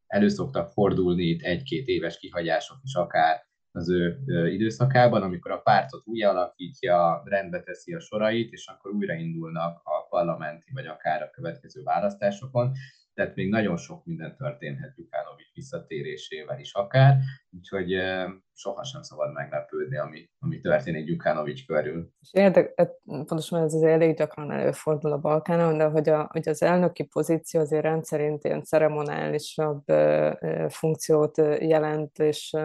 elő 0.07 0.27
szoktak 0.27 0.69
fordulni 0.69 1.23
itt 1.23 1.41
egy-két 1.41 1.87
éves 1.87 2.17
kihagyások 2.17 2.77
is 2.83 2.95
akár 2.95 3.49
az 3.71 3.89
ő 3.89 4.17
időszakában, 4.51 5.21
amikor 5.21 5.51
a 5.51 5.61
pártot 5.61 6.01
újra 6.05 6.29
alakítja, 6.29 7.21
rendbe 7.25 7.61
teszi 7.61 7.93
a 7.93 7.99
sorait, 7.99 8.51
és 8.51 8.67
akkor 8.67 8.91
újraindulnak 8.91 9.81
a 9.83 10.07
parlamenti 10.09 10.71
vagy 10.73 10.85
akár 10.85 11.21
a 11.21 11.29
következő 11.29 11.83
választásokon 11.83 12.71
tehát 13.13 13.35
még 13.35 13.49
nagyon 13.49 13.77
sok 13.77 14.05
minden 14.05 14.35
történhet 14.35 14.95
Gyukánovics 14.95 15.53
visszatérésével 15.53 16.59
is 16.59 16.73
akár, 16.73 17.17
úgyhogy 17.49 17.95
sohasem 18.53 19.01
szabad 19.01 19.33
meglepődni, 19.33 19.97
ami, 19.97 20.29
ami 20.39 20.59
történik 20.59 21.05
Gyukánovics 21.05 21.65
körül. 21.65 22.09
És 22.19 22.29
érdek, 22.31 22.73
hát 22.75 22.91
pontosan 23.05 23.63
ez 23.63 23.73
azért 23.73 23.91
elég 23.91 24.17
gyakran 24.17 24.51
előfordul 24.51 25.11
a 25.11 25.17
Balkánon, 25.17 25.77
de 25.77 25.83
hogy, 25.83 26.09
a, 26.09 26.27
hogy 26.31 26.49
az 26.49 26.61
elnöki 26.61 27.03
pozíció 27.03 27.59
azért 27.59 27.83
rendszerint 27.83 28.43
ilyen 28.43 28.63
ceremonálisabb 28.63 29.83
funkciót 30.67 31.37
jelent, 31.59 32.19
és 32.19 32.55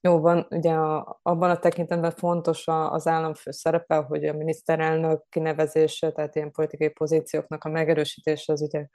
jó, 0.00 0.20
van 0.20 0.46
ugye 0.50 0.72
a, 0.72 1.18
abban 1.22 1.50
a 1.50 1.58
tekintetben 1.58 2.10
fontos 2.10 2.64
az 2.66 3.06
államfő 3.06 3.50
szerepe, 3.50 3.96
hogy 3.96 4.24
a 4.24 4.36
miniszterelnök 4.36 5.24
kinevezése, 5.28 6.12
tehát 6.12 6.34
ilyen 6.34 6.50
politikai 6.50 6.88
pozícióknak 6.88 7.64
a 7.64 7.70
megerősítése 7.70 8.52
az 8.52 8.62
ugye 8.62 8.86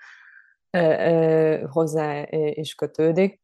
hozzá 1.69 2.27
is 2.29 2.75
kötődik, 2.75 3.41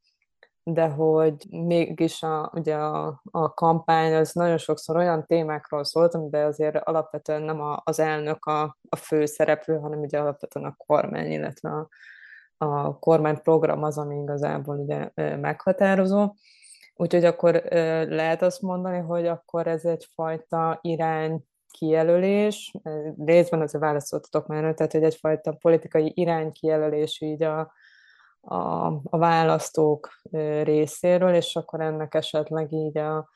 de 0.63 0.87
hogy 0.87 1.45
mégis 1.49 2.23
a, 2.23 2.51
ugye 2.53 2.75
a, 2.75 3.21
a 3.31 3.53
kampány 3.53 4.13
az 4.13 4.31
nagyon 4.33 4.57
sokszor 4.57 4.95
olyan 4.95 5.25
témákról 5.25 5.83
szólt, 5.83 6.13
amiben 6.13 6.45
azért 6.45 6.75
alapvetően 6.75 7.41
nem 7.41 7.61
a, 7.61 7.81
az 7.83 7.99
elnök 7.99 8.45
a, 8.45 8.77
a 8.89 8.95
fő 8.95 9.25
szereplő, 9.25 9.77
hanem 9.77 9.99
ugye 9.99 10.19
alapvetően 10.19 10.65
a 10.65 10.75
kormány, 10.77 11.31
illetve 11.31 11.69
a, 11.69 11.87
a 12.57 12.99
kormányprogram 12.99 13.83
az, 13.83 13.97
ami 13.97 14.15
igazából 14.21 14.77
ugye 14.77 15.09
meghatározó. 15.37 16.33
Úgyhogy 16.95 17.25
akkor 17.25 17.63
lehet 18.07 18.41
azt 18.41 18.61
mondani, 18.61 18.97
hogy 18.97 19.27
akkor 19.27 19.67
ez 19.67 19.85
egyfajta 19.85 20.79
irány 20.81 21.43
kijelölés, 21.77 22.73
részben 23.17 23.61
azért 23.61 23.83
válaszoltatok 23.83 24.47
már, 24.47 24.73
tehát 24.73 24.91
hogy 24.91 25.03
egyfajta 25.03 25.51
politikai 25.51 26.11
iránykijelölés 26.15 27.21
így 27.21 27.43
a, 27.43 27.73
a, 28.41 28.85
a 29.03 29.17
választók 29.17 30.09
részéről, 30.63 31.33
és 31.33 31.55
akkor 31.55 31.81
ennek 31.81 32.13
esetleg 32.13 32.71
így 32.71 32.97
a, 32.97 33.29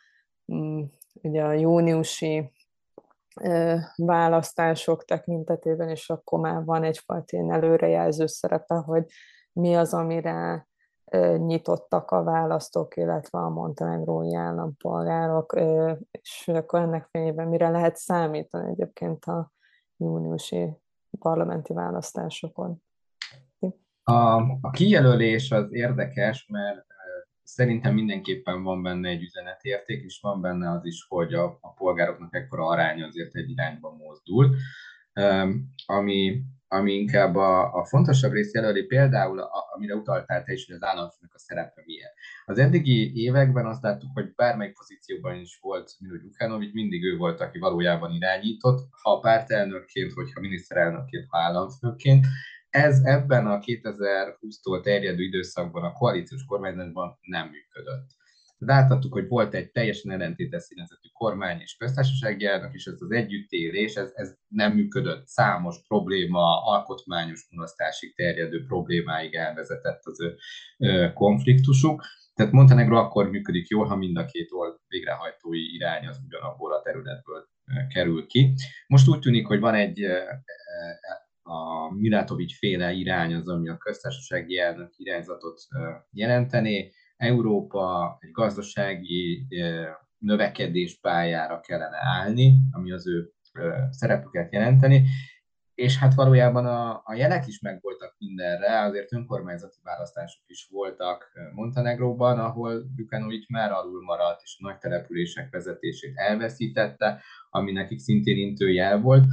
mm, 0.53 0.81
ugye 1.13 1.43
a 1.43 1.51
júniusi 1.51 2.51
választások 3.95 5.05
tekintetében, 5.05 5.89
és 5.89 6.09
akkor 6.09 6.39
már 6.39 6.63
van 6.63 6.83
egyfajta 6.83 7.37
ilyen 7.37 7.51
előrejelző 7.51 8.25
szerepe, 8.25 8.75
hogy 8.75 9.05
mi 9.53 9.75
az, 9.75 9.93
amire 9.93 10.67
nyitottak 11.37 12.11
a 12.11 12.23
választók, 12.23 12.97
illetve 12.97 13.39
a 13.39 13.49
montenegrói 13.49 14.35
állampolgárok, 14.35 15.59
és 16.11 16.47
akkor 16.47 16.79
ennek 16.79 17.07
fényében 17.11 17.47
mire 17.47 17.69
lehet 17.69 17.95
számítani 17.95 18.69
egyébként 18.69 19.25
a 19.25 19.51
júniusi 19.97 20.69
parlamenti 21.19 21.73
választásokon. 21.73 22.83
A, 24.03 24.41
a 24.61 24.69
kijelölés 24.71 25.51
az 25.51 25.73
érdekes, 25.73 26.47
mert 26.47 26.85
szerintem 27.43 27.93
mindenképpen 27.93 28.63
van 28.63 28.83
benne 28.83 29.09
egy 29.09 29.21
üzenetérték, 29.21 30.03
és 30.03 30.19
van 30.21 30.41
benne 30.41 30.71
az 30.71 30.85
is, 30.85 31.05
hogy 31.09 31.33
a, 31.33 31.57
a 31.61 31.73
polgároknak 31.73 32.35
ekkora 32.35 32.65
aránya 32.65 33.05
azért 33.05 33.35
egy 33.35 33.49
irányba 33.49 33.91
mozdul, 33.91 34.55
ami 35.85 36.43
ami 36.73 36.93
inkább 36.93 37.35
a, 37.35 37.73
a 37.73 37.85
fontosabb 37.85 38.31
rész 38.31 38.53
jelöli, 38.53 38.83
például, 38.83 39.39
a, 39.39 39.69
amire 39.75 39.95
utaltál 39.95 40.43
te 40.43 40.53
is, 40.53 40.65
hogy 40.65 40.75
az 40.75 40.83
államfőnek 40.83 41.33
a 41.33 41.39
szerepe 41.39 41.81
milyen. 41.85 42.09
Az 42.45 42.57
eddigi 42.57 43.11
években 43.15 43.65
azt 43.65 43.81
láttuk, 43.81 44.09
hogy 44.13 44.33
bármely 44.35 44.71
pozícióban 44.71 45.35
is 45.35 45.59
volt 45.61 45.95
Milo 45.99 46.17
Gyukánovics, 46.17 46.73
mindig 46.73 47.03
ő 47.03 47.17
volt, 47.17 47.41
aki 47.41 47.59
valójában 47.59 48.11
irányított, 48.11 48.87
ha 49.01 49.19
pártelnökként, 49.19 50.13
hogyha 50.13 50.39
miniszterelnökként, 50.39 51.25
ha 51.29 51.37
államfőként. 51.37 52.25
Ez 52.69 52.99
ebben 53.03 53.47
a 53.47 53.59
2020-tól 53.59 54.81
terjedő 54.83 55.23
időszakban 55.23 55.83
a 55.83 55.93
koalíciós 55.93 56.45
kormányzatban 56.45 57.17
nem 57.21 57.47
működött 57.47 58.19
láthattuk, 58.65 59.13
hogy 59.13 59.27
volt 59.27 59.53
egy 59.53 59.71
teljesen 59.71 60.11
ellentétes 60.11 60.63
színezetű 60.63 61.07
kormány 61.13 61.59
és 61.59 61.75
köztársasági 61.75 62.45
elnök, 62.45 62.73
és 62.73 62.85
ez 62.85 63.01
az 63.01 63.11
együttélés, 63.11 63.95
ez, 63.95 64.11
ez 64.13 64.35
nem 64.47 64.73
működött. 64.73 65.27
Számos 65.27 65.75
probléma, 65.87 66.63
alkotmányos 66.63 67.47
mulasztásig 67.51 68.15
terjedő 68.15 68.65
problémáig 68.65 69.33
elvezetett 69.33 70.01
az 70.03 70.21
ő 70.21 70.37
konfliktusuk. 71.13 72.03
Tehát 72.33 72.51
Montenegro 72.51 72.97
akkor 72.97 73.29
működik 73.29 73.67
jól, 73.67 73.85
ha 73.85 73.95
mind 73.95 74.17
a 74.17 74.25
két 74.25 74.51
old 74.51 74.77
végrehajtói 74.87 75.73
irány 75.75 76.07
az 76.07 76.19
ugyanabból 76.25 76.73
a 76.73 76.81
területből 76.81 77.47
kerül 77.93 78.25
ki. 78.25 78.53
Most 78.87 79.07
úgy 79.07 79.19
tűnik, 79.19 79.47
hogy 79.47 79.59
van 79.59 79.73
egy 79.73 80.03
a 81.43 81.93
Milatovics 81.93 82.57
féle 82.57 82.91
irány 82.91 83.33
az, 83.33 83.47
ami 83.47 83.69
a 83.69 83.77
köztársasági 83.77 84.57
elnök 84.57 84.93
irányzatot 84.97 85.61
jelenteni, 86.11 86.91
Európa 87.21 88.17
egy 88.19 88.31
gazdasági 88.31 89.47
növekedés 90.17 90.99
pályára 90.99 91.59
kellene 91.59 91.97
állni, 92.01 92.59
ami 92.71 92.91
az 92.91 93.07
ő 93.07 93.31
szerepüket 93.89 94.53
jelenteni, 94.53 95.05
és 95.75 95.97
hát 95.97 96.13
valójában 96.13 96.65
a, 96.65 97.01
a 97.03 97.13
jelek 97.13 97.47
is 97.47 97.59
megvoltak 97.59 98.15
mindenre, 98.17 98.81
azért 98.81 99.13
önkormányzati 99.13 99.77
választások 99.83 100.43
is 100.47 100.67
voltak 100.71 101.31
Montenegróban, 101.53 102.39
ahol 102.39 102.83
Gyukanovics 102.95 103.47
már 103.47 103.71
alul 103.71 104.03
maradt, 104.03 104.41
és 104.43 104.57
a 104.59 104.67
nagy 104.67 104.77
települések 104.77 105.51
vezetését 105.51 106.15
elveszítette, 106.15 107.21
ami 107.49 107.71
nekik 107.71 107.99
szintén 107.99 108.37
intőjel 108.37 108.99
volt. 108.99 109.25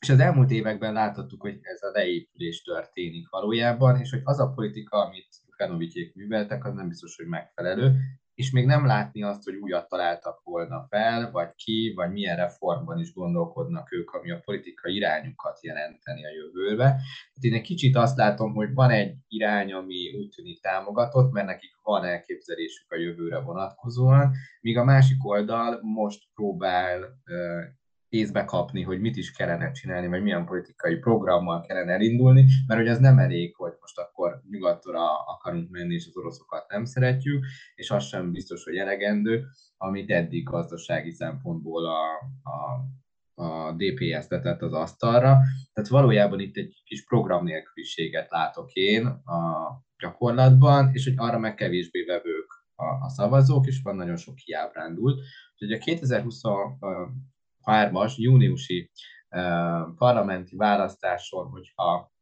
És 0.00 0.08
az 0.08 0.20
elmúlt 0.20 0.50
években 0.50 0.92
láthattuk, 0.92 1.40
hogy 1.40 1.58
ez 1.62 1.82
a 1.82 1.90
leépülés 1.92 2.62
történik 2.62 3.28
valójában, 3.28 4.00
és 4.00 4.10
hogy 4.10 4.22
az 4.24 4.40
a 4.40 4.52
politika, 4.54 5.04
amit 5.04 5.28
Kanovityék 5.56 6.14
műveltek, 6.14 6.64
az 6.64 6.74
nem 6.74 6.88
biztos, 6.88 7.16
hogy 7.16 7.26
megfelelő, 7.26 7.96
és 8.34 8.50
még 8.50 8.66
nem 8.66 8.86
látni 8.86 9.22
azt, 9.22 9.44
hogy 9.44 9.54
újat 9.54 9.88
találtak 9.88 10.40
volna 10.44 10.86
fel, 10.88 11.30
vagy 11.30 11.54
ki, 11.54 11.92
vagy 11.94 12.12
milyen 12.12 12.36
reformban 12.36 12.98
is 12.98 13.12
gondolkodnak 13.12 13.92
ők, 13.92 14.10
ami 14.10 14.30
a 14.30 14.40
politikai 14.44 14.94
irányukat 14.94 15.62
jelenteni 15.62 16.24
a 16.26 16.30
jövőbe. 16.30 16.84
Tehát 16.84 17.40
én 17.40 17.54
egy 17.54 17.62
kicsit 17.62 17.96
azt 17.96 18.16
látom, 18.16 18.54
hogy 18.54 18.74
van 18.74 18.90
egy 18.90 19.14
irány, 19.28 19.72
ami 19.72 20.16
úgy 20.18 20.28
tűnik 20.28 20.60
támogatott, 20.60 21.32
mert 21.32 21.46
nekik 21.46 21.74
van 21.82 22.04
elképzelésük 22.04 22.92
a 22.92 22.96
jövőre 22.96 23.38
vonatkozóan, 23.38 24.32
míg 24.60 24.78
a 24.78 24.84
másik 24.84 25.26
oldal 25.26 25.80
most 25.82 26.22
próbál 26.34 27.20
észbe 28.08 28.44
kapni, 28.44 28.82
hogy 28.82 29.00
mit 29.00 29.16
is 29.16 29.32
kellene 29.32 29.70
csinálni, 29.70 30.08
vagy 30.08 30.22
milyen 30.22 30.46
politikai 30.46 30.96
programmal 30.96 31.60
kellene 31.60 31.92
elindulni, 31.92 32.44
mert 32.66 32.80
hogy 32.80 32.88
ez 32.88 32.98
nem 32.98 33.18
elég, 33.18 33.54
hogy 33.56 33.72
most 33.80 33.98
akkor 33.98 34.40
nyugatra 34.50 35.24
akarunk 35.24 35.70
menni, 35.70 35.94
és 35.94 36.06
az 36.06 36.16
oroszokat 36.16 36.68
nem 36.68 36.84
szeretjük, 36.84 37.44
és 37.74 37.90
az 37.90 38.04
sem 38.04 38.32
biztos, 38.32 38.64
hogy 38.64 38.76
elegendő, 38.76 39.44
amit 39.76 40.10
eddig 40.10 40.44
gazdasági 40.44 41.10
szempontból 41.10 41.86
a, 41.86 42.00
a 42.50 42.84
a 43.38 43.72
DPS 43.72 44.26
tetett 44.26 44.62
az 44.62 44.72
asztalra. 44.72 45.38
Tehát 45.72 45.90
valójában 45.90 46.40
itt 46.40 46.56
egy 46.56 46.82
kis 46.84 47.04
program 47.04 47.44
nélküliséget 47.44 48.30
látok 48.30 48.72
én 48.72 49.06
a 49.06 49.70
gyakorlatban, 49.98 50.90
és 50.92 51.04
hogy 51.04 51.14
arra 51.16 51.38
meg 51.38 51.54
kevésbé 51.54 52.04
vevők 52.04 52.66
a, 52.74 52.84
a 52.84 53.08
szavazók, 53.08 53.66
és 53.66 53.80
van 53.82 53.96
nagyon 53.96 54.16
sok 54.16 54.34
kiábrándult. 54.34 55.20
Úgyhogy 55.52 55.72
a 55.72 55.84
2020 55.84 56.40
2023-as 57.66 58.16
júniusi 58.16 58.90
parlamenti 59.96 60.56
választáson, 60.56 61.46
hogyha 61.46 62.14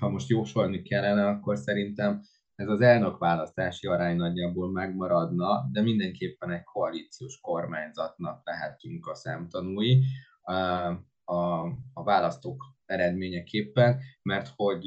ha 0.00 0.08
most 0.08 0.28
jósolni 0.28 0.82
kellene, 0.82 1.26
akkor 1.28 1.56
szerintem 1.56 2.22
ez 2.54 2.68
az 2.68 2.80
elnökválasztási 2.80 3.86
arány 3.86 4.16
nagyjából 4.16 4.70
megmaradna, 4.70 5.68
de 5.72 5.82
mindenképpen 5.82 6.50
egy 6.50 6.62
koalíciós 6.62 7.40
kormányzatnak 7.40 8.40
lehetünk 8.44 9.06
a 9.06 9.14
szemtanúi 9.14 10.04
a, 11.24 11.34
a 11.92 12.02
választók 12.04 12.64
eredményeképpen, 12.86 14.00
mert 14.22 14.52
hogy 14.56 14.84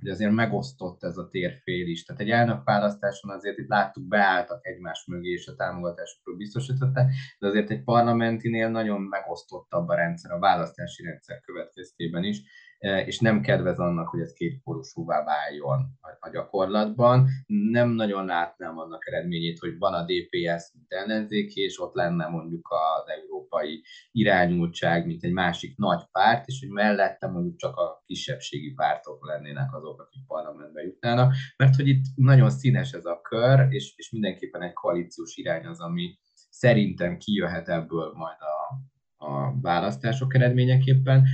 hogy 0.00 0.08
azért 0.08 0.32
megosztott 0.32 1.02
ez 1.02 1.16
a 1.16 1.28
térfél 1.28 1.86
is. 1.86 2.04
Tehát 2.04 2.22
egy 2.22 2.30
elnökválasztáson 2.30 3.30
azért 3.30 3.58
itt 3.58 3.68
láttuk, 3.68 4.08
beálltak 4.08 4.66
egymás 4.66 5.04
mögé, 5.06 5.30
és 5.30 5.46
a 5.46 5.54
támogatásokról 5.54 6.36
biztosították, 6.36 7.12
de 7.38 7.46
azért 7.46 7.70
egy 7.70 7.82
parlamentinél 7.82 8.68
nagyon 8.68 9.00
megosztottabb 9.00 9.88
a 9.88 9.94
rendszer, 9.94 10.30
a 10.30 10.38
választási 10.38 11.02
rendszer 11.02 11.40
következtében 11.40 12.24
is, 12.24 12.42
és 12.78 13.18
nem 13.18 13.40
kedvez 13.40 13.78
annak, 13.78 14.08
hogy 14.08 14.20
ez 14.20 14.32
kétpólusúvá 14.32 15.24
váljon 15.24 15.98
a 16.20 16.30
gyakorlatban. 16.30 17.28
Nem 17.46 17.88
nagyon 17.88 18.24
látnám 18.24 18.78
annak 18.78 19.06
eredményét, 19.06 19.58
hogy 19.58 19.78
van 19.78 19.94
a 19.94 20.02
DPS, 20.02 20.72
mint 20.72 20.92
ellenzéki, 20.92 21.60
és 21.60 21.80
ott 21.80 21.94
lenne 21.94 22.26
mondjuk 22.26 22.68
az 22.68 23.08
európai 23.08 23.82
irányultság, 24.10 25.06
mint 25.06 25.24
egy 25.24 25.32
másik 25.32 25.76
nagy 25.76 26.02
párt, 26.12 26.46
és 26.46 26.60
hogy 26.60 26.68
mellette 26.68 27.26
mondjuk 27.26 27.56
csak 27.56 27.76
a 27.76 28.02
kisebbségi 28.06 28.72
pártok 28.72 29.26
lennének 29.26 29.74
azok, 29.74 30.00
akik 30.00 30.26
parlamentbe 30.26 30.82
jutnának, 30.82 31.34
mert 31.56 31.76
hogy 31.76 31.88
itt 31.88 32.04
nagyon 32.14 32.50
színes 32.50 32.92
ez 32.92 33.04
a 33.04 33.20
kör, 33.20 33.66
és, 33.70 33.92
és 33.96 34.10
mindenképpen 34.10 34.62
egy 34.62 34.72
koalíciós 34.72 35.36
irány 35.36 35.66
az, 35.66 35.80
ami 35.80 36.18
szerintem 36.50 37.16
kijöhet 37.16 37.68
ebből 37.68 38.12
majd 38.14 38.38
a, 38.40 38.74
a 39.26 39.60
választások 39.60 40.34
eredményeképpen, 40.34 41.26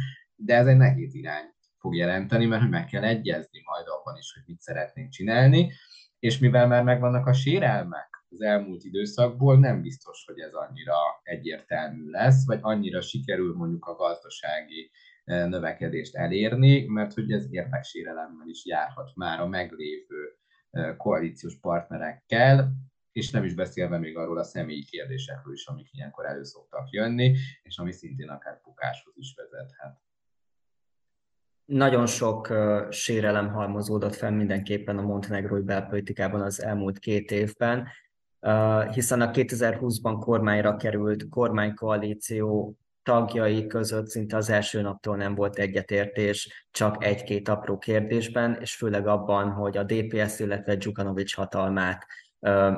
de 0.45 0.55
ez 0.55 0.67
egy 0.67 0.77
nehéz 0.77 1.15
irány 1.15 1.45
fog 1.79 1.95
jelenteni, 1.95 2.47
mert 2.47 2.71
meg 2.71 2.87
kell 2.87 3.05
egyezni 3.05 3.63
majd 3.65 3.87
abban 3.87 4.17
is, 4.17 4.33
hogy 4.33 4.43
mit 4.47 4.61
szeretnénk 4.61 5.11
csinálni, 5.11 5.73
és 6.19 6.39
mivel 6.39 6.67
már 6.67 6.83
megvannak 6.83 7.27
a 7.27 7.33
sérelmek 7.33 8.13
az 8.29 8.43
elmúlt 8.43 8.85
időszakból, 8.85 9.59
nem 9.59 9.83
biztos, 9.83 10.25
hogy 10.27 10.39
ez 10.39 10.53
annyira 10.53 10.97
egyértelmű 11.23 12.11
lesz, 12.11 12.47
vagy 12.47 12.59
annyira 12.63 13.01
sikerül 13.01 13.55
mondjuk 13.55 13.87
a 13.87 13.95
gazdasági 13.95 14.91
eh, 15.25 15.49
növekedést 15.49 16.17
elérni, 16.17 16.87
mert 16.87 17.13
hogy 17.13 17.33
ez 17.33 17.47
érdeksérelemmel 17.51 18.49
is 18.49 18.67
járhat 18.67 19.11
már 19.15 19.41
a 19.41 19.47
meglévő 19.47 20.37
eh, 20.71 20.97
koalíciós 20.97 21.59
partnerekkel, 21.61 22.73
és 23.13 23.31
nem 23.31 23.45
is 23.45 23.55
beszélve 23.55 23.99
még 23.99 24.17
arról 24.17 24.39
a 24.39 24.45
személyi 24.45 24.85
kérdésekről 24.85 25.53
is, 25.53 25.67
amik 25.67 25.89
ilyenkor 25.93 26.27
elő 26.27 26.43
szoktak 26.43 26.91
jönni, 26.91 27.37
és 27.63 27.79
ami 27.79 27.93
szintén 27.93 28.29
akár 28.29 28.61
bukáshoz 28.65 29.15
is 29.17 29.35
vezethet. 29.37 30.01
Nagyon 31.73 32.07
sok 32.07 32.49
uh, 32.51 32.91
sérelem 32.91 33.49
halmozódott 33.49 34.15
fel 34.15 34.31
mindenképpen 34.31 34.99
a 34.99 35.03
montenegrói 35.03 35.61
belpolitikában 35.61 36.41
az 36.41 36.63
elmúlt 36.63 36.99
két 36.99 37.31
évben, 37.31 37.89
hiszen 38.93 39.21
a 39.21 39.31
2020-ban 39.31 40.17
kormányra 40.21 40.77
került 40.77 41.29
kormánykoalíció 41.29 42.77
tagjai 43.03 43.67
között 43.67 44.07
szinte 44.07 44.37
az 44.37 44.51
első 44.51 44.81
naptól 44.81 45.17
nem 45.17 45.35
volt 45.35 45.59
egyetértés, 45.59 46.67
csak 46.71 47.05
egy-két 47.05 47.49
apró 47.49 47.79
kérdésben, 47.79 48.59
és 48.61 48.75
főleg 48.75 49.07
abban, 49.07 49.51
hogy 49.51 49.77
a 49.77 49.83
DPS, 49.83 50.39
illetve 50.39 50.77
Dzsukanovics 50.77 51.35
hatalmát 51.35 52.07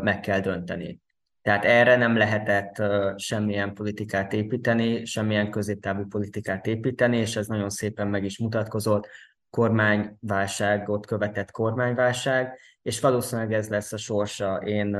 meg 0.02 0.20
kell 0.20 0.40
dönteni. 0.40 1.00
Tehát 1.44 1.64
erre 1.64 1.96
nem 1.96 2.16
lehetett 2.16 2.82
semmilyen 3.16 3.74
politikát 3.74 4.32
építeni, 4.32 5.04
semmilyen 5.04 5.50
középtávú 5.50 6.06
politikát 6.06 6.66
építeni, 6.66 7.16
és 7.16 7.36
ez 7.36 7.46
nagyon 7.46 7.70
szépen 7.70 8.08
meg 8.08 8.24
is 8.24 8.38
mutatkozott, 8.38 9.08
kormányválságot 9.50 11.06
követett 11.06 11.50
kormányválság, 11.50 12.58
és 12.82 13.00
valószínűleg 13.00 13.52
ez 13.52 13.68
lesz 13.68 13.92
a 13.92 13.96
sorsa. 13.96 14.56
Én 14.56 14.94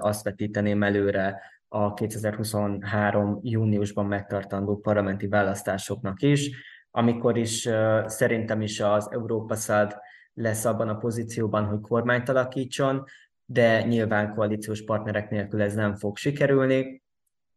azt 0.00 0.24
vetíteném 0.24 0.82
előre 0.82 1.40
a 1.68 1.94
2023. 1.94 3.38
júniusban 3.42 4.06
megtartandó 4.06 4.76
parlamenti 4.76 5.26
választásoknak 5.26 6.22
is, 6.22 6.50
amikor 6.90 7.36
is 7.36 7.68
szerintem 8.06 8.60
is 8.60 8.80
az 8.80 9.08
Európa 9.10 9.54
Szad 9.54 9.96
lesz 10.34 10.64
abban 10.64 10.88
a 10.88 10.96
pozícióban, 10.96 11.64
hogy 11.64 11.80
kormányt 11.80 12.28
alakítson, 12.28 13.04
de 13.52 13.82
nyilván 13.82 14.34
koalíciós 14.34 14.84
partnerek 14.84 15.30
nélkül 15.30 15.62
ez 15.62 15.74
nem 15.74 15.94
fog 15.94 16.16
sikerülni. 16.16 17.02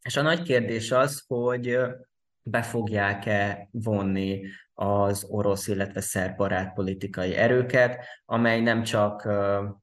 És 0.02 0.18
a 0.18 0.22
nagy 0.22 0.42
kérdés 0.42 0.92
az, 0.92 1.24
hogy 1.28 1.78
be 2.44 2.62
fogják-e 2.62 3.70
vonni 3.72 4.42
az 4.74 5.24
orosz, 5.30 5.68
illetve 5.68 6.02
szerb 6.02 6.42
politikai 6.74 7.36
erőket, 7.36 8.06
amely 8.26 8.62
nem 8.62 8.84
csak 8.84 9.30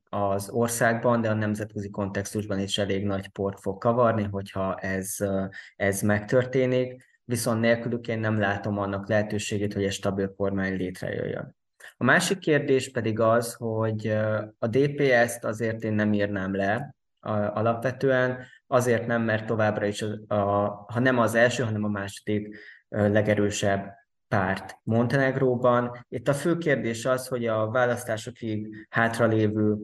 az 0.08 0.50
országban, 0.50 1.20
de 1.20 1.30
a 1.30 1.34
nemzetközi 1.34 1.90
kontextusban 1.90 2.58
is 2.58 2.78
elég 2.78 3.04
nagy 3.04 3.28
port 3.28 3.60
fog 3.60 3.78
kavarni, 3.78 4.22
hogyha 4.22 4.76
ez, 4.76 5.16
ez 5.76 6.02
megtörténik, 6.02 7.04
viszont 7.24 7.60
nélkülük 7.60 8.08
én 8.08 8.18
nem 8.18 8.38
látom 8.38 8.78
annak 8.78 9.08
lehetőségét, 9.08 9.72
hogy 9.72 9.84
egy 9.84 9.92
stabil 9.92 10.34
kormány 10.34 10.76
létrejöjjön. 10.76 11.56
A 12.02 12.04
másik 12.04 12.38
kérdés 12.38 12.90
pedig 12.90 13.20
az, 13.20 13.54
hogy 13.54 14.06
a 14.58 14.66
DPS-t 14.66 15.44
azért 15.44 15.82
én 15.82 15.92
nem 15.92 16.12
írnám 16.12 16.54
le 16.54 16.94
alapvetően, 17.54 18.38
azért 18.66 19.06
nem, 19.06 19.22
mert 19.22 19.46
továbbra 19.46 19.86
is, 19.86 20.02
a, 20.02 20.34
a, 20.34 20.84
ha 20.88 21.00
nem 21.00 21.18
az 21.18 21.34
első, 21.34 21.62
hanem 21.62 21.84
a 21.84 21.88
második 21.88 22.56
legerősebb 22.88 23.94
párt 24.28 24.78
Montenegróban. 24.82 26.06
Itt 26.08 26.28
a 26.28 26.34
fő 26.34 26.58
kérdés 26.58 27.04
az, 27.04 27.26
hogy 27.28 27.46
a 27.46 27.70
választásokig 27.70 28.86
hátralévő 28.90 29.76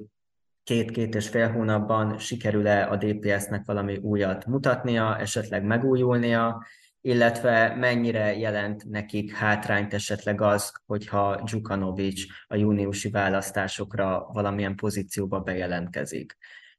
két-két 0.63 1.15
és 1.15 1.29
fél 1.29 1.53
hónapban 1.53 2.19
sikerül-e 2.19 2.91
a 2.91 2.97
DPS-nek 2.97 3.65
valami 3.65 3.97
újat 3.97 4.47
mutatnia, 4.47 5.19
esetleg 5.19 5.65
megújulnia, 5.65 6.65
illetve 7.01 7.75
mennyire 7.75 8.37
jelent 8.37 8.85
nekik 8.85 9.33
hátrányt 9.33 9.95
esetleg 9.95 10.41
az, 10.41 10.73
hogyha 10.87 11.41
Dzsukanovics 11.45 12.25
a 12.47 12.57
júniusi 12.57 13.11
választásokra 13.11 14.29
valamilyen 14.33 14.77
pozícióba 14.77 15.41
bejelentkezik. 15.41 16.37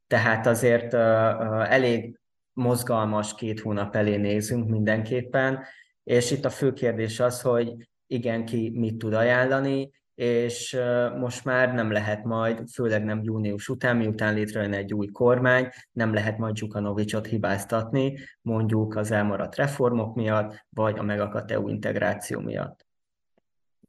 Tehát 0.07 0.47
azért 0.47 0.93
elég 0.93 2.19
mozgalmas 2.53 3.35
két 3.35 3.59
hónap 3.59 3.95
elé 3.95 4.15
nézünk 4.15 4.69
mindenképpen, 4.69 5.63
és 6.03 6.31
itt 6.31 6.45
a 6.45 6.49
fő 6.49 6.73
kérdés 6.73 7.19
az, 7.19 7.41
hogy 7.41 7.89
igen, 8.07 8.45
ki 8.45 8.71
mit 8.75 8.97
tud 8.97 9.13
ajánlani, 9.13 9.91
és 10.19 10.79
most 11.17 11.45
már 11.45 11.73
nem 11.73 11.91
lehet 11.91 12.23
majd, 12.23 12.69
főleg 12.73 13.03
nem 13.03 13.23
június 13.23 13.69
után, 13.69 13.97
miután 13.97 14.33
létrejön 14.33 14.73
egy 14.73 14.93
új 14.93 15.07
kormány, 15.07 15.69
nem 15.91 16.13
lehet 16.13 16.37
majd 16.37 16.53
Dzsukanovicsot 16.53 17.25
hibáztatni, 17.25 18.17
mondjuk 18.41 18.95
az 18.95 19.11
elmaradt 19.11 19.55
reformok 19.55 20.15
miatt, 20.15 20.65
vagy 20.69 20.97
a 20.97 21.03
megakadt 21.03 21.51
EU 21.51 21.67
integráció 21.67 22.39
miatt. 22.39 22.87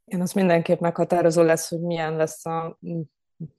Én 0.05 0.21
az 0.21 0.33
mindenképp 0.33 0.81
meghatározó 0.81 1.43
lesz, 1.43 1.69
hogy 1.69 1.81
milyen 1.81 2.16
lesz 2.16 2.47
a 2.47 2.79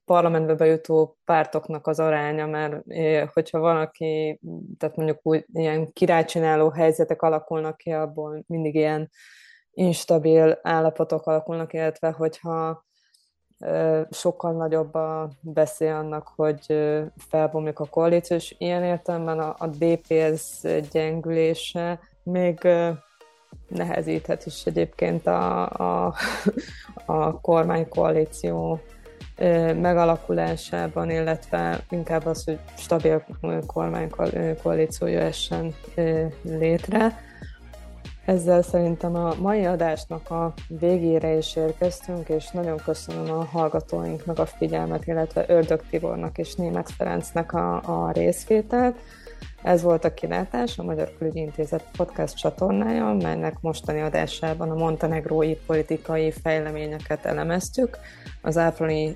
parlamentbe 0.06 0.56
bejutó 0.56 1.18
pártoknak 1.26 1.88
az 1.88 2.00
aránya, 2.00 2.46
mert 2.46 2.84
hogyha 3.34 3.60
valaki, 3.60 4.40
tehát 4.78 4.96
mondjuk 4.96 5.20
úgy 5.22 5.46
ilyen 5.54 5.94
királycsináló 5.94 6.70
helyzetek 6.70 7.22
alakulnak 7.22 7.78
ki, 7.78 7.92
abból 7.92 8.44
mindig 8.48 8.76
ilyen 8.76 9.10
instabil 9.74 10.60
állapotok 10.62 11.28
alakulnak, 11.28 11.74
illetve 11.74 12.12
hogyha 12.12 12.84
sokkal 14.10 14.52
nagyobb 14.52 14.94
a 14.94 15.30
beszél 15.42 15.94
annak, 15.94 16.32
hogy 16.36 16.66
felbomlik 17.18 17.80
a 17.80 17.86
koalíció, 17.86 18.36
és 18.36 18.56
ilyen 18.58 18.84
értelemben 18.84 19.40
a, 19.40 19.56
a 19.58 19.68
DPS 19.68 20.62
gyengülése 20.92 22.00
még 22.24 22.68
nehezíthet 23.68 24.46
is 24.46 24.66
egyébként 24.66 25.28
a, 25.28 25.70
a, 25.70 26.16
a 27.06 27.42
kormánykoalíció 27.42 28.80
megalakulásában, 29.76 31.10
illetve 31.10 31.84
inkább 31.90 32.26
az, 32.26 32.44
hogy 32.44 32.60
stabil 32.78 33.26
kormánykoalíció 33.66 35.08
jöhessen 35.08 35.76
létre. 36.44 37.20
Ezzel 38.26 38.62
szerintem 38.62 39.16
a 39.16 39.34
mai 39.40 39.66
adásnak 39.66 40.30
a 40.30 40.54
végére 40.68 41.38
is 41.38 41.56
érkeztünk, 41.56 42.30
és 42.30 42.50
nagyon 42.50 42.78
köszönöm 42.78 43.32
a 43.32 43.44
hallgatóinknak 43.44 44.40
a 44.40 44.46
figyelmet, 44.46 45.08
illetve 45.08 45.46
Ördög 45.48 45.82
Tibornak 45.90 46.38
és 46.38 46.56
Német 46.56 46.92
Ferencnek 46.92 47.54
a, 47.54 47.76
a 48.06 48.12
részvételt. 48.12 48.96
Ez 49.64 49.82
volt 49.82 50.06
a 50.06 50.14
kilátás, 50.14 50.80
a 50.80 50.84
Magyar 50.84 51.12
Külügyi 51.18 51.40
Intézet 51.40 51.86
podcast 51.98 52.36
csatornája, 52.36 53.14
melynek 53.14 53.58
mostani 53.62 54.02
adásában 54.02 54.70
a 54.70 54.76
montenegrói 54.76 55.56
politikai 55.56 56.32
fejleményeket 56.32 57.26
elemeztük 57.26 57.98
az 58.42 58.58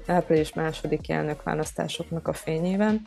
április, 0.07 0.53
második 0.53 1.09
elnökválasztásoknak 1.09 2.27
a 2.27 2.33
fényében. 2.33 3.01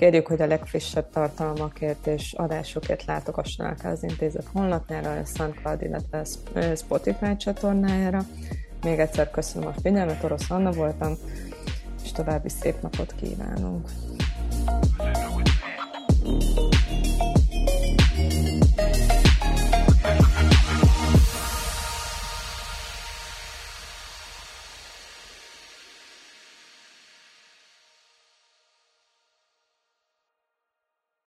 Kérjük, 0.00 0.26
hogy 0.26 0.42
a 0.42 0.46
legfrissebb 0.46 1.10
tartalmakért 1.10 2.06
és 2.06 2.32
adásokért 2.32 3.04
látogassanak 3.04 3.84
az 3.84 4.02
intézet 4.02 4.46
honlapjára, 4.52 5.10
a 5.10 5.24
SoundCloud, 5.24 5.82
illetve 5.82 6.22
a 6.54 6.74
Spotify 6.74 7.36
csatornájára. 7.36 8.20
Még 8.82 8.98
egyszer 8.98 9.30
köszönöm 9.30 9.68
a 9.68 9.80
figyelmet, 9.82 10.24
Orosz 10.24 10.50
Anna 10.50 10.70
voltam, 10.72 11.14
és 12.02 12.12
további 12.12 12.48
szép 12.48 12.80
napot 12.82 13.14
kívánunk! 13.20 13.88
thank 16.22 16.58
you 16.58 16.69